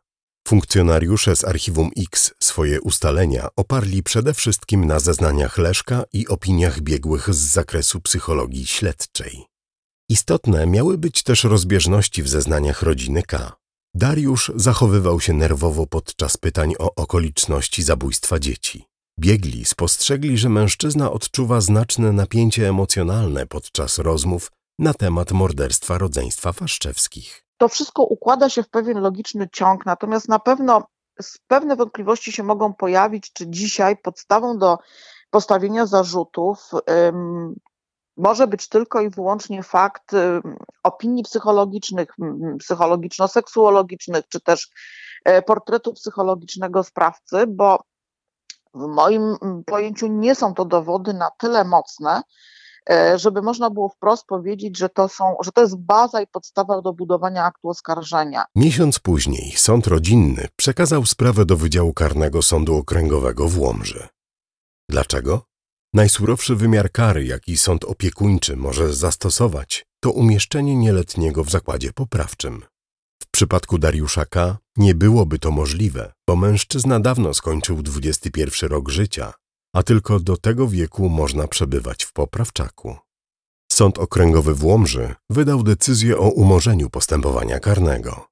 Funkcjonariusze 0.48 1.36
z 1.36 1.44
Archiwum 1.44 1.90
X 1.98 2.34
swoje 2.40 2.82
ustalenia 2.82 3.48
oparli 3.56 4.04
przede 4.04 4.34
wszystkim 4.34 4.86
na 4.86 5.00
zeznaniach 5.00 5.58
Leszka 5.58 6.04
i 6.14 6.28
opiniach 6.28 6.82
biegłych 6.82 7.34
z 7.34 7.38
zakresu 7.38 8.02
psychologii 8.02 8.66
śledczej. 8.66 9.46
Istotne 10.10 10.68
miały 10.68 10.97
być 10.97 11.24
też 11.24 11.43
rozbieżności 11.43 12.24
w 12.24 12.30
zeznaniach 12.30 12.82
rodziny 12.82 13.24
K. 13.24 13.51
Dariusz 13.93 14.51
zachowywał 14.56 15.20
się 15.20 15.34
nerwowo 15.34 15.88
podczas 15.88 16.38
pytań 16.38 16.74
o 16.80 16.95
okoliczności 16.95 17.84
zabójstwa 17.84 18.39
dzieci. 18.39 18.86
Biegli 19.20 19.66
spostrzegli, 19.66 20.38
że 20.38 20.49
mężczyzna 20.49 21.12
odczuwa 21.12 21.62
znaczne 21.62 22.12
napięcie 22.12 22.70
emocjonalne 22.70 23.45
podczas 23.45 23.97
rozmów 23.97 24.51
na 24.80 24.93
temat 24.93 25.32
morderstwa 25.32 25.97
rodzeństwa 25.97 26.53
Faszczewskich. 26.53 27.43
to 27.58 27.68
wszystko 27.68 28.03
układa 28.03 28.49
się 28.49 28.64
w 28.64 28.70
pewien 28.70 28.99
logiczny 29.01 29.49
ciąg, 29.53 29.86
natomiast 29.86 30.30
na 30.30 30.39
pewno 30.39 30.88
pewne 31.47 31.76
wątpliwości 31.76 32.32
się 32.32 32.43
mogą 32.43 32.74
pojawić, 32.74 33.34
czy 33.34 33.49
dzisiaj 33.49 33.97
podstawą 33.97 34.58
do 34.58 34.78
postawienia 35.30 35.86
zarzutów 35.86 36.72
może 38.18 38.47
być 38.47 38.70
tylko 38.70 39.01
i 39.01 39.09
wyłącznie 39.09 39.63
fakt 39.63 40.11
opinii 40.84 41.24
psychologicznych, 41.24 42.09
psychologiczno-seksuologicznych, 42.59 44.28
czy 44.30 44.41
też 44.41 44.70
e, 45.26 45.41
portretu 45.41 45.93
psychologicznego 45.93 46.84
sprawcy, 46.84 47.47
bo 47.47 47.80
w 48.74 48.88
moim 48.88 49.38
pojęciu 49.66 50.07
nie 50.07 50.36
są 50.36 50.53
to 50.53 50.66
dowody 50.66 51.13
na 51.13 51.30
tyle 51.38 51.63
mocne, 51.63 52.22
e, 52.89 53.20
żeby 53.20 53.41
można 53.41 53.70
było 53.70 53.89
wprost 53.89 54.26
powiedzieć, 54.26 54.78
że 54.78 54.89
to, 54.89 55.09
są, 55.09 55.36
że 55.43 55.51
to 55.51 55.61
jest 55.61 55.78
baza 55.78 56.22
i 56.22 56.28
podstawa 56.28 56.82
do 56.82 56.93
budowania 56.93 57.43
aktu 57.43 57.70
oskarżenia. 57.70 58.45
Miesiąc 58.55 58.99
później 58.99 59.51
sąd 59.51 59.88
rodzinny 59.88 60.47
przekazał 60.55 61.05
sprawę 61.05 61.45
do 61.45 61.57
Wydziału 61.57 61.93
Karnego 61.93 62.41
Sądu 62.41 62.76
Okręgowego 62.76 63.47
w 63.47 63.59
Łomży. 63.59 64.07
Dlaczego? 64.89 65.55
Najsurowszy 65.96 66.56
wymiar 66.56 66.91
kary, 66.91 67.26
jaki 67.26 67.58
sąd 67.58 67.84
opiekuńczy 67.84 68.56
może 68.56 68.93
zastosować, 68.93 69.86
to 70.00 70.12
umieszczenie 70.12 70.76
nieletniego 70.76 71.43
w 71.43 71.50
zakładzie 71.50 71.93
poprawczym. 71.93 72.64
W 73.24 73.28
przypadku 73.32 73.78
Dariusza 73.78 74.26
K. 74.26 74.58
nie 74.78 74.96
byłoby 74.96 75.39
to 75.39 75.52
możliwe, 75.52 76.14
bo 76.28 76.36
mężczyzna 76.36 77.00
dawno 77.00 77.34
skończył 77.34 77.82
21 77.82 78.70
rok 78.70 78.89
życia, 78.89 79.34
a 79.76 79.84
tylko 79.84 80.20
do 80.20 80.38
tego 80.38 80.68
wieku 80.68 81.10
można 81.10 81.48
przebywać 81.48 82.04
w 82.04 82.14
poprawczaku. 82.14 82.98
Sąd 83.72 83.98
Okręgowy 83.98 84.56
w 84.56 84.66
Łomży 84.66 85.16
wydał 85.30 85.64
decyzję 85.64 86.18
o 86.18 86.30
umorzeniu 86.30 86.89
postępowania 86.89 87.60
karnego. 87.60 88.28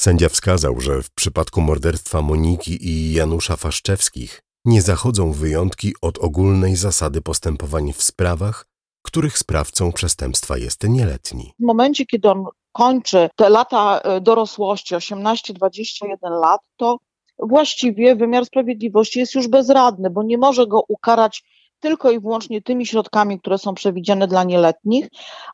Sędzia 0.00 0.28
wskazał, 0.28 0.80
że 0.80 1.02
w 1.02 1.10
przypadku 1.10 1.60
morderstwa 1.60 2.22
Moniki 2.22 2.88
i 2.88 3.12
Janusza 3.12 3.56
Faszczewskich 3.56 4.45
nie 4.66 4.82
zachodzą 4.82 5.32
wyjątki 5.32 5.92
od 6.02 6.18
ogólnej 6.18 6.76
zasady 6.76 7.22
postępowań 7.22 7.92
w 7.92 8.02
sprawach, 8.02 8.66
których 9.02 9.38
sprawcą 9.38 9.92
przestępstwa 9.92 10.58
jest 10.58 10.88
nieletni. 10.88 11.52
W 11.58 11.66
momencie, 11.66 12.06
kiedy 12.06 12.30
on 12.30 12.44
kończy 12.72 13.28
te 13.36 13.48
lata 13.48 14.00
e, 14.00 14.20
dorosłości, 14.20 14.94
18-21 14.94 16.16
lat, 16.22 16.60
to 16.76 16.98
właściwie 17.38 18.16
wymiar 18.16 18.46
sprawiedliwości 18.46 19.18
jest 19.18 19.34
już 19.34 19.48
bezradny, 19.48 20.10
bo 20.10 20.22
nie 20.22 20.38
może 20.38 20.66
go 20.66 20.82
ukarać 20.88 21.44
tylko 21.80 22.10
i 22.10 22.20
wyłącznie 22.20 22.62
tymi 22.62 22.86
środkami, 22.86 23.40
które 23.40 23.58
są 23.58 23.74
przewidziane 23.74 24.28
dla 24.28 24.44
nieletnich, 24.44 25.08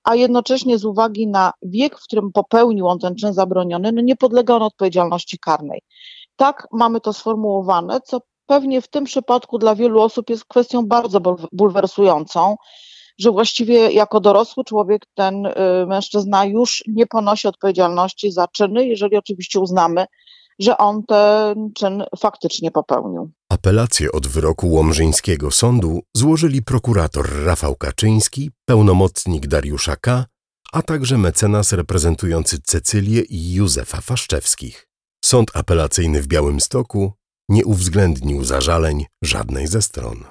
a 0.05 0.15
jednocześnie 0.15 0.79
z 0.79 0.85
uwagi 0.85 1.27
na 1.27 1.53
wiek, 1.63 1.99
w 1.99 2.03
którym 2.03 2.33
popełnił 2.33 2.89
on 2.89 2.99
ten 2.99 3.15
czyn 3.15 3.35
zabroniony, 3.35 3.93
no 3.93 4.03
nie 4.03 4.17
podlega 4.17 4.55
on 4.55 4.63
odpowiedzialności 4.63 5.39
karnej. 5.39 5.83
Tak 6.37 6.67
mamy 6.73 7.01
to 7.01 7.13
sformułowane, 7.13 8.01
co 8.01 8.21
pewnie 8.53 8.83
w 8.83 8.89
tym 8.89 9.05
przypadku 9.05 9.59
dla 9.59 9.75
wielu 9.75 10.01
osób 10.01 10.31
jest 10.31 10.45
kwestią 10.45 10.87
bardzo 10.87 11.21
bulwersującą, 11.53 12.57
że 13.19 13.31
właściwie 13.31 13.93
jako 13.93 14.21
dorosły 14.21 14.65
człowiek 14.65 15.03
ten 15.15 15.47
y, 15.47 15.53
mężczyzna 15.87 16.45
już 16.45 16.85
nie 16.89 17.07
ponosi 17.07 17.49
odpowiedzialności 17.49 18.33
za 18.33 18.49
czyny, 18.49 18.87
jeżeli 18.87 19.17
oczywiście 19.17 19.61
uznamy, 19.61 20.07
że 20.59 20.79
on 20.79 21.03
ten 21.09 21.71
czyn 21.75 22.05
faktycznie 22.19 22.71
popełnił. 22.71 23.31
Apelację 23.49 24.13
od 24.13 24.27
wyroku 24.27 24.71
Łomżyńskiego 24.71 25.51
Sądu 25.51 26.01
złożyli 26.17 26.63
prokurator 26.63 27.45
Rafał 27.45 27.77
Kaczyński, 27.77 28.51
pełnomocnik 28.65 29.47
Dariusza 29.47 29.97
K., 29.97 30.25
a 30.73 30.83
także 30.83 31.19
mecenas 31.19 31.73
reprezentujący 31.73 32.59
Cecylię 32.63 33.23
i 33.23 33.55
Józefa 33.55 34.01
Faszczewskich. 34.01 34.89
Sąd 35.25 35.51
apelacyjny 35.55 36.23
w 36.23 36.27
Białymstoku 36.27 37.13
nie 37.53 37.65
uwzględnił 37.65 38.45
zażaleń 38.45 39.07
żadnej 39.25 39.67
ze 39.67 39.83
stron. 39.83 40.25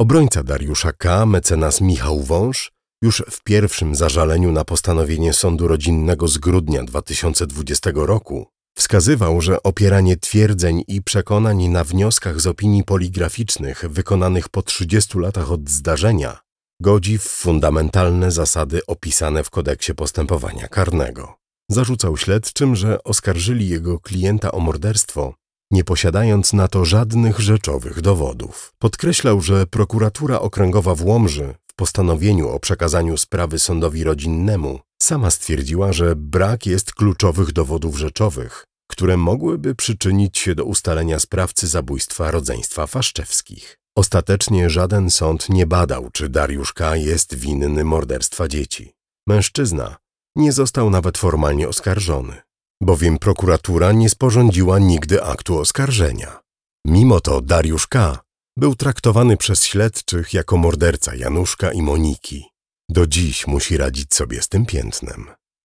Obrońca 0.00 0.42
Dariusza 0.42 0.92
K., 0.92 1.26
mecenas 1.26 1.80
Michał 1.80 2.22
Wąż, 2.22 2.72
już 3.02 3.22
w 3.30 3.42
pierwszym 3.42 3.94
zażaleniu 3.94 4.52
na 4.52 4.64
postanowienie 4.64 5.32
sądu 5.32 5.68
rodzinnego 5.68 6.28
z 6.28 6.38
grudnia 6.38 6.82
2020 6.82 7.90
roku 7.94 8.46
wskazywał, 8.78 9.40
że 9.40 9.62
opieranie 9.62 10.16
twierdzeń 10.16 10.84
i 10.88 11.02
przekonań 11.02 11.68
na 11.68 11.84
wnioskach 11.84 12.40
z 12.40 12.46
opinii 12.46 12.84
poligraficznych 12.84 13.84
wykonanych 13.88 14.48
po 14.48 14.62
30 14.62 15.18
latach 15.18 15.52
od 15.52 15.68
zdarzenia 15.68 16.40
godzi 16.82 17.18
w 17.18 17.22
fundamentalne 17.22 18.30
zasady 18.30 18.80
opisane 18.86 19.44
w 19.44 19.50
kodeksie 19.50 19.94
postępowania 19.94 20.68
karnego. 20.68 21.34
Zarzucał 21.70 22.16
śledczym, 22.16 22.76
że 22.76 23.04
oskarżyli 23.04 23.68
jego 23.68 23.98
klienta 23.98 24.52
o 24.52 24.60
morderstwo 24.60 25.34
nie 25.70 25.84
posiadając 25.84 26.52
na 26.52 26.68
to 26.68 26.84
żadnych 26.84 27.40
rzeczowych 27.40 28.00
dowodów. 28.00 28.72
Podkreślał, 28.78 29.40
że 29.40 29.66
prokuratura 29.66 30.40
okręgowa 30.40 30.94
w 30.94 31.04
Łomży 31.04 31.54
w 31.70 31.74
postanowieniu 31.74 32.48
o 32.48 32.60
przekazaniu 32.60 33.16
sprawy 33.16 33.58
sądowi 33.58 34.04
rodzinnemu 34.04 34.80
sama 35.02 35.30
stwierdziła, 35.30 35.92
że 35.92 36.16
brak 36.16 36.66
jest 36.66 36.94
kluczowych 36.94 37.52
dowodów 37.52 37.98
rzeczowych, 37.98 38.64
które 38.90 39.16
mogłyby 39.16 39.74
przyczynić 39.74 40.38
się 40.38 40.54
do 40.54 40.64
ustalenia 40.64 41.18
sprawcy 41.18 41.66
zabójstwa 41.66 42.30
rodzeństwa 42.30 42.86
Faszczewskich. 42.86 43.78
Ostatecznie 43.96 44.70
żaden 44.70 45.10
sąd 45.10 45.48
nie 45.48 45.66
badał, 45.66 46.10
czy 46.12 46.28
Dariusz 46.28 46.72
K. 46.72 46.96
jest 46.96 47.34
winny 47.34 47.84
morderstwa 47.84 48.48
dzieci. 48.48 48.92
Mężczyzna 49.26 49.96
nie 50.36 50.52
został 50.52 50.90
nawet 50.90 51.18
formalnie 51.18 51.68
oskarżony 51.68 52.42
bowiem 52.80 53.18
prokuratura 53.18 53.92
nie 53.92 54.08
sporządziła 54.08 54.78
nigdy 54.78 55.22
aktu 55.22 55.58
oskarżenia. 55.58 56.40
Mimo 56.86 57.20
to 57.20 57.40
Dariusz 57.40 57.86
K. 57.86 58.18
był 58.56 58.74
traktowany 58.74 59.36
przez 59.36 59.64
śledczych 59.64 60.34
jako 60.34 60.56
morderca 60.56 61.14
Januszka 61.14 61.72
i 61.72 61.82
Moniki. 61.82 62.44
Do 62.88 63.06
dziś 63.06 63.46
musi 63.46 63.76
radzić 63.76 64.14
sobie 64.14 64.42
z 64.42 64.48
tym 64.48 64.66
piętnem. 64.66 65.26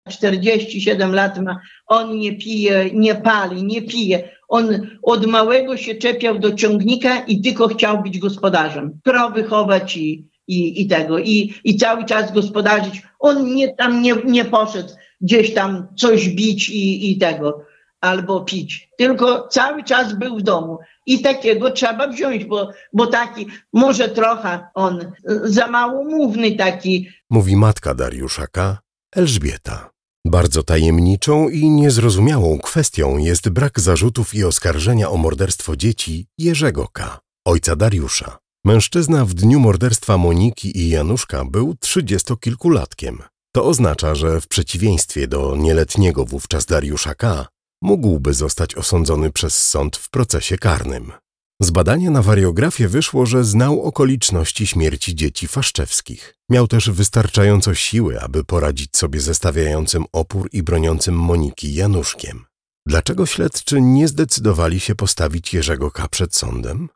47 0.09 1.15
lat 1.15 1.39
ma, 1.39 1.59
on 1.87 2.17
nie 2.17 2.37
pije, 2.37 2.89
nie 2.93 3.15
pali, 3.15 3.63
nie 3.63 3.81
pije. 3.81 4.29
On 4.47 4.87
od 5.03 5.25
małego 5.25 5.77
się 5.77 5.95
czepiał 5.95 6.39
do 6.39 6.53
ciągnika 6.53 7.19
i 7.19 7.41
tylko 7.41 7.67
chciał 7.67 8.03
być 8.03 8.19
gospodarzem. 8.19 8.99
Krowy 9.03 9.43
chować 9.43 9.97
i, 9.97 10.27
i, 10.47 10.81
i 10.81 10.87
tego. 10.87 11.19
I, 11.19 11.53
I 11.63 11.77
cały 11.77 12.05
czas 12.05 12.33
gospodarzyć. 12.33 13.01
On 13.19 13.55
nie, 13.55 13.75
tam 13.75 14.01
nie, 14.01 14.15
nie 14.25 14.45
poszedł 14.45 14.89
gdzieś 15.21 15.53
tam 15.53 15.87
coś 15.95 16.29
bić 16.29 16.69
i, 16.69 17.11
i 17.11 17.17
tego, 17.17 17.65
albo 18.01 18.41
pić. 18.41 18.89
Tylko 18.97 19.47
cały 19.47 19.83
czas 19.83 20.19
był 20.19 20.37
w 20.37 20.41
domu. 20.41 20.77
I 21.05 21.21
takiego 21.21 21.71
trzeba 21.71 22.07
wziąć, 22.07 22.45
bo, 22.45 22.69
bo 22.93 23.07
taki, 23.07 23.47
może 23.73 24.09
trochę 24.09 24.67
on 24.73 25.11
za 25.43 25.67
mało 25.67 26.03
mówny 26.03 26.55
taki. 26.55 27.09
Mówi 27.29 27.55
matka 27.55 27.95
Dariusza 27.95 28.47
K., 28.47 28.77
Elżbieta. 29.15 29.89
Bardzo 30.27 30.63
tajemniczą 30.63 31.49
i 31.49 31.69
niezrozumiałą 31.69 32.59
kwestią 32.59 33.17
jest 33.17 33.49
brak 33.49 33.79
zarzutów 33.79 34.35
i 34.35 34.43
oskarżenia 34.43 35.09
o 35.09 35.17
morderstwo 35.17 35.75
dzieci 35.75 36.27
Jerzego 36.37 36.87
K., 36.93 37.19
ojca 37.45 37.75
Dariusza. 37.75 38.37
Mężczyzna 38.65 39.25
w 39.25 39.33
dniu 39.33 39.59
morderstwa 39.59 40.17
Moniki 40.17 40.77
i 40.77 40.89
Januszka 40.89 41.45
był 41.45 41.75
trzydziestokilkulatkiem. 41.75 43.23
To 43.55 43.65
oznacza, 43.65 44.15
że 44.15 44.41
w 44.41 44.47
przeciwieństwie 44.47 45.27
do 45.27 45.55
nieletniego 45.55 46.25
wówczas 46.25 46.65
Dariusza 46.65 47.15
K., 47.15 47.47
mógłby 47.81 48.33
zostać 48.33 48.75
osądzony 48.75 49.31
przez 49.31 49.65
sąd 49.65 49.97
w 49.97 50.09
procesie 50.09 50.57
karnym. 50.57 51.11
Z 51.61 51.71
badania 51.71 52.11
na 52.11 52.21
wariografię 52.21 52.87
wyszło, 52.87 53.25
że 53.25 53.43
znał 53.43 53.81
okoliczności 53.81 54.67
śmierci 54.67 55.15
dzieci 55.15 55.47
faszczewskich. 55.47 56.35
Miał 56.49 56.67
też 56.67 56.89
wystarczająco 56.89 57.73
siły, 57.73 58.21
aby 58.21 58.43
poradzić 58.43 58.97
sobie 58.97 59.19
ze 59.19 59.35
stawiającym 59.35 60.05
opór 60.11 60.49
i 60.51 60.63
broniącym 60.63 61.15
Moniki 61.15 61.73
Januszkiem. 61.73 62.45
Dlaczego 62.87 63.25
śledczy 63.25 63.81
nie 63.81 64.07
zdecydowali 64.07 64.79
się 64.79 64.95
postawić 64.95 65.53
Jerzego 65.53 65.91
K. 65.91 66.07
przed 66.07 66.35
sądem? 66.35 66.89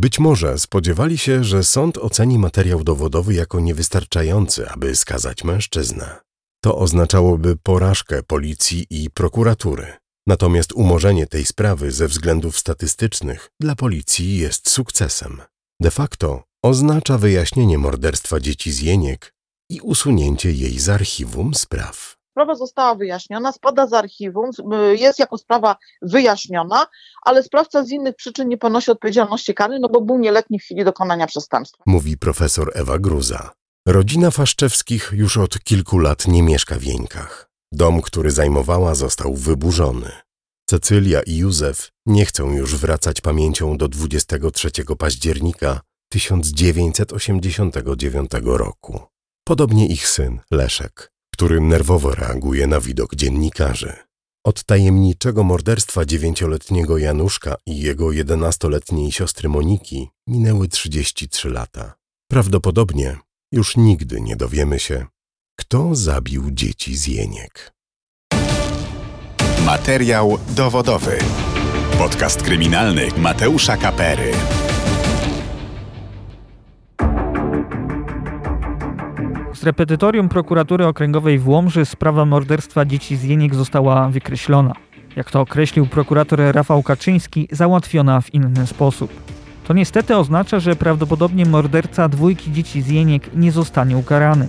Być 0.00 0.18
może 0.18 0.58
spodziewali 0.58 1.18
się, 1.18 1.44
że 1.44 1.64
sąd 1.64 1.98
oceni 1.98 2.38
materiał 2.38 2.84
dowodowy 2.84 3.34
jako 3.34 3.60
niewystarczający, 3.60 4.70
aby 4.70 4.96
skazać 4.96 5.44
mężczyznę. 5.44 6.20
To 6.64 6.78
oznaczałoby 6.78 7.56
porażkę 7.56 8.22
policji 8.22 8.86
i 8.90 9.10
prokuratury. 9.10 9.92
Natomiast 10.26 10.72
umorzenie 10.72 11.26
tej 11.26 11.44
sprawy 11.44 11.90
ze 11.90 12.08
względów 12.08 12.58
statystycznych 12.58 13.50
dla 13.60 13.74
policji 13.74 14.36
jest 14.36 14.70
sukcesem. 14.70 15.42
De 15.80 15.90
facto 15.90 16.42
oznacza 16.64 17.18
wyjaśnienie 17.18 17.78
morderstwa 17.78 18.40
dzieci 18.40 18.72
z 18.72 18.80
Jeniek 18.80 19.34
i 19.70 19.80
usunięcie 19.80 20.52
jej 20.52 20.78
z 20.78 20.88
archiwum 20.88 21.54
spraw 21.54 22.17
sprawa 22.38 22.54
została 22.54 22.94
wyjaśniona, 22.94 23.52
spada 23.52 23.86
z 23.86 23.92
archiwum, 23.92 24.50
jest 24.92 25.18
jako 25.18 25.38
sprawa 25.38 25.76
wyjaśniona, 26.02 26.86
ale 27.22 27.42
sprawca 27.42 27.84
z 27.84 27.90
innych 27.90 28.16
przyczyn 28.16 28.48
nie 28.48 28.58
ponosi 28.58 28.90
odpowiedzialności 28.90 29.54
karnej, 29.54 29.80
no 29.80 29.88
bo 29.88 30.00
był 30.00 30.18
nieletni 30.18 30.58
w 30.58 30.62
chwili 30.62 30.84
dokonania 30.84 31.26
przestępstwa. 31.26 31.82
Mówi 31.86 32.18
profesor 32.18 32.70
Ewa 32.74 32.98
Gruza. 32.98 33.50
Rodzina 33.88 34.30
Faszczewskich 34.30 35.10
już 35.12 35.36
od 35.36 35.64
kilku 35.64 35.98
lat 35.98 36.28
nie 36.28 36.42
mieszka 36.42 36.74
w 36.74 36.82
Jeńkach. 36.82 37.50
Dom, 37.72 38.02
który 38.02 38.30
zajmowała, 38.30 38.94
został 38.94 39.34
wyburzony. 39.34 40.10
Cecylia 40.68 41.22
i 41.22 41.36
Józef 41.36 41.90
nie 42.06 42.24
chcą 42.24 42.52
już 42.52 42.76
wracać 42.76 43.20
pamięcią 43.20 43.76
do 43.76 43.88
23 43.88 44.70
października 44.98 45.80
1989 46.08 48.30
roku. 48.44 49.00
Podobnie 49.44 49.86
ich 49.86 50.08
syn, 50.08 50.40
Leszek, 50.50 51.17
który 51.38 51.60
nerwowo 51.60 52.14
reaguje 52.14 52.66
na 52.66 52.80
widok 52.80 53.14
dziennikarzy. 53.14 53.92
Od 54.44 54.64
tajemniczego 54.64 55.44
morderstwa 55.44 56.04
dziewięcioletniego 56.04 56.98
Januszka 56.98 57.56
i 57.66 57.80
jego 57.80 58.12
jedenastoletniej 58.12 59.12
siostry 59.12 59.48
Moniki 59.48 60.08
minęły 60.26 60.68
33 60.68 61.50
lata. 61.50 61.94
Prawdopodobnie 62.30 63.16
już 63.52 63.76
nigdy 63.76 64.20
nie 64.20 64.36
dowiemy 64.36 64.78
się, 64.78 65.06
kto 65.58 65.94
zabił 65.94 66.50
dzieci 66.50 66.96
z 66.96 67.06
Jeniek. 67.06 67.72
Materiał 69.66 70.38
dowodowy. 70.56 71.18
Podcast 71.98 72.42
kryminalny 72.42 73.08
Mateusza 73.16 73.76
Kapery. 73.76 74.32
Z 79.58 79.62
repetytorium 79.62 80.28
prokuratury 80.28 80.86
okręgowej 80.86 81.38
w 81.38 81.48
Łomży 81.48 81.84
sprawa 81.84 82.24
morderstwa 82.24 82.84
dzieci 82.84 83.16
z 83.16 83.22
Jeniek 83.22 83.54
została 83.54 84.08
wykreślona. 84.08 84.72
Jak 85.16 85.30
to 85.30 85.40
określił 85.40 85.86
prokurator 85.86 86.40
Rafał 86.52 86.82
Kaczyński, 86.82 87.48
załatwiona 87.52 88.20
w 88.20 88.34
inny 88.34 88.66
sposób. 88.66 89.12
To 89.66 89.74
niestety 89.74 90.16
oznacza, 90.16 90.60
że 90.60 90.76
prawdopodobnie 90.76 91.46
morderca 91.46 92.08
dwójki 92.08 92.52
dzieci 92.52 92.82
z 92.82 92.88
Jeniek 92.88 93.30
nie 93.34 93.52
zostanie 93.52 93.96
ukarany. 93.96 94.48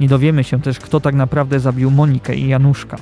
Nie 0.00 0.08
dowiemy 0.08 0.44
się 0.44 0.60
też, 0.60 0.78
kto 0.78 1.00
tak 1.00 1.14
naprawdę 1.14 1.60
zabił 1.60 1.90
Monikę 1.90 2.36
i 2.36 2.48
Januszka. 2.48 2.96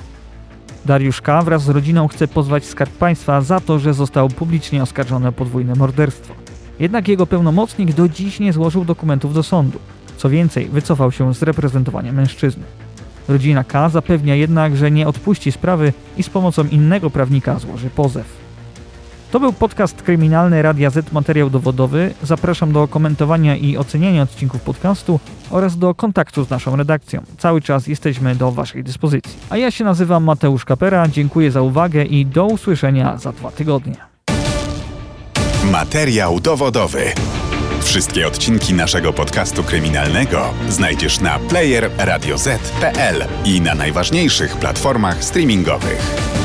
Dariusz 0.85 1.21
K. 1.21 1.41
wraz 1.41 1.63
z 1.63 1.69
rodziną 1.69 2.07
chce 2.07 2.27
pozwać 2.27 2.65
Skarb 2.65 2.91
Państwa 2.91 3.41
za 3.41 3.59
to, 3.59 3.79
że 3.79 3.93
został 3.93 4.29
publicznie 4.29 4.83
oskarżony 4.83 5.27
o 5.27 5.31
podwójne 5.31 5.75
morderstwo. 5.75 6.33
Jednak 6.79 7.07
jego 7.07 7.27
pełnomocnik 7.27 7.93
do 7.93 8.09
dziś 8.09 8.39
nie 8.39 8.53
złożył 8.53 8.85
dokumentów 8.85 9.33
do 9.33 9.43
sądu. 9.43 9.79
Co 10.19 10.29
więcej, 10.29 10.69
wycofał 10.69 11.11
się 11.11 11.33
z 11.33 11.41
reprezentowania 11.41 12.13
mężczyzny. 12.13 12.63
Rodzina 13.27 13.63
K. 13.63 13.89
zapewnia 13.89 14.35
jednak, 14.35 14.77
że 14.77 14.91
nie 14.91 15.07
odpuści 15.07 15.51
sprawy 15.51 15.93
i 16.17 16.23
z 16.23 16.29
pomocą 16.29 16.63
innego 16.67 17.09
prawnika 17.09 17.59
złoży 17.59 17.89
pozew. 17.89 18.25
To 19.31 19.39
był 19.39 19.53
podcast 19.53 20.01
kryminalny 20.01 20.61
Radia 20.61 20.89
Z 20.89 21.11
Materiał 21.11 21.49
Dowodowy. 21.49 22.13
Zapraszam 22.23 22.71
do 22.71 22.87
komentowania 22.87 23.55
i 23.55 23.77
oceniania 23.77 24.21
odcinków 24.21 24.61
podcastu 24.61 25.19
oraz 25.49 25.77
do 25.77 25.95
kontaktu 25.95 26.45
z 26.45 26.49
naszą 26.49 26.75
redakcją. 26.75 27.21
Cały 27.37 27.61
czas 27.61 27.87
jesteśmy 27.87 28.35
do 28.35 28.51
Waszej 28.51 28.83
dyspozycji. 28.83 29.37
A 29.49 29.57
ja 29.57 29.71
się 29.71 29.83
nazywam 29.83 30.23
Mateusz 30.23 30.65
Kapera, 30.65 31.07
dziękuję 31.07 31.51
za 31.51 31.61
uwagę 31.61 32.03
i 32.03 32.25
do 32.25 32.45
usłyszenia 32.45 33.17
za 33.17 33.31
dwa 33.31 33.51
tygodnie. 33.51 33.95
Materiał 35.71 36.39
dowodowy. 36.39 37.03
Wszystkie 37.83 38.27
odcinki 38.27 38.73
naszego 38.73 39.13
podcastu 39.13 39.63
kryminalnego 39.63 40.53
znajdziesz 40.69 41.19
na 41.19 41.39
player 41.39 41.89
radioz.pl 41.97 43.23
i 43.45 43.61
na 43.61 43.75
najważniejszych 43.75 44.57
platformach 44.57 45.23
streamingowych. 45.23 46.38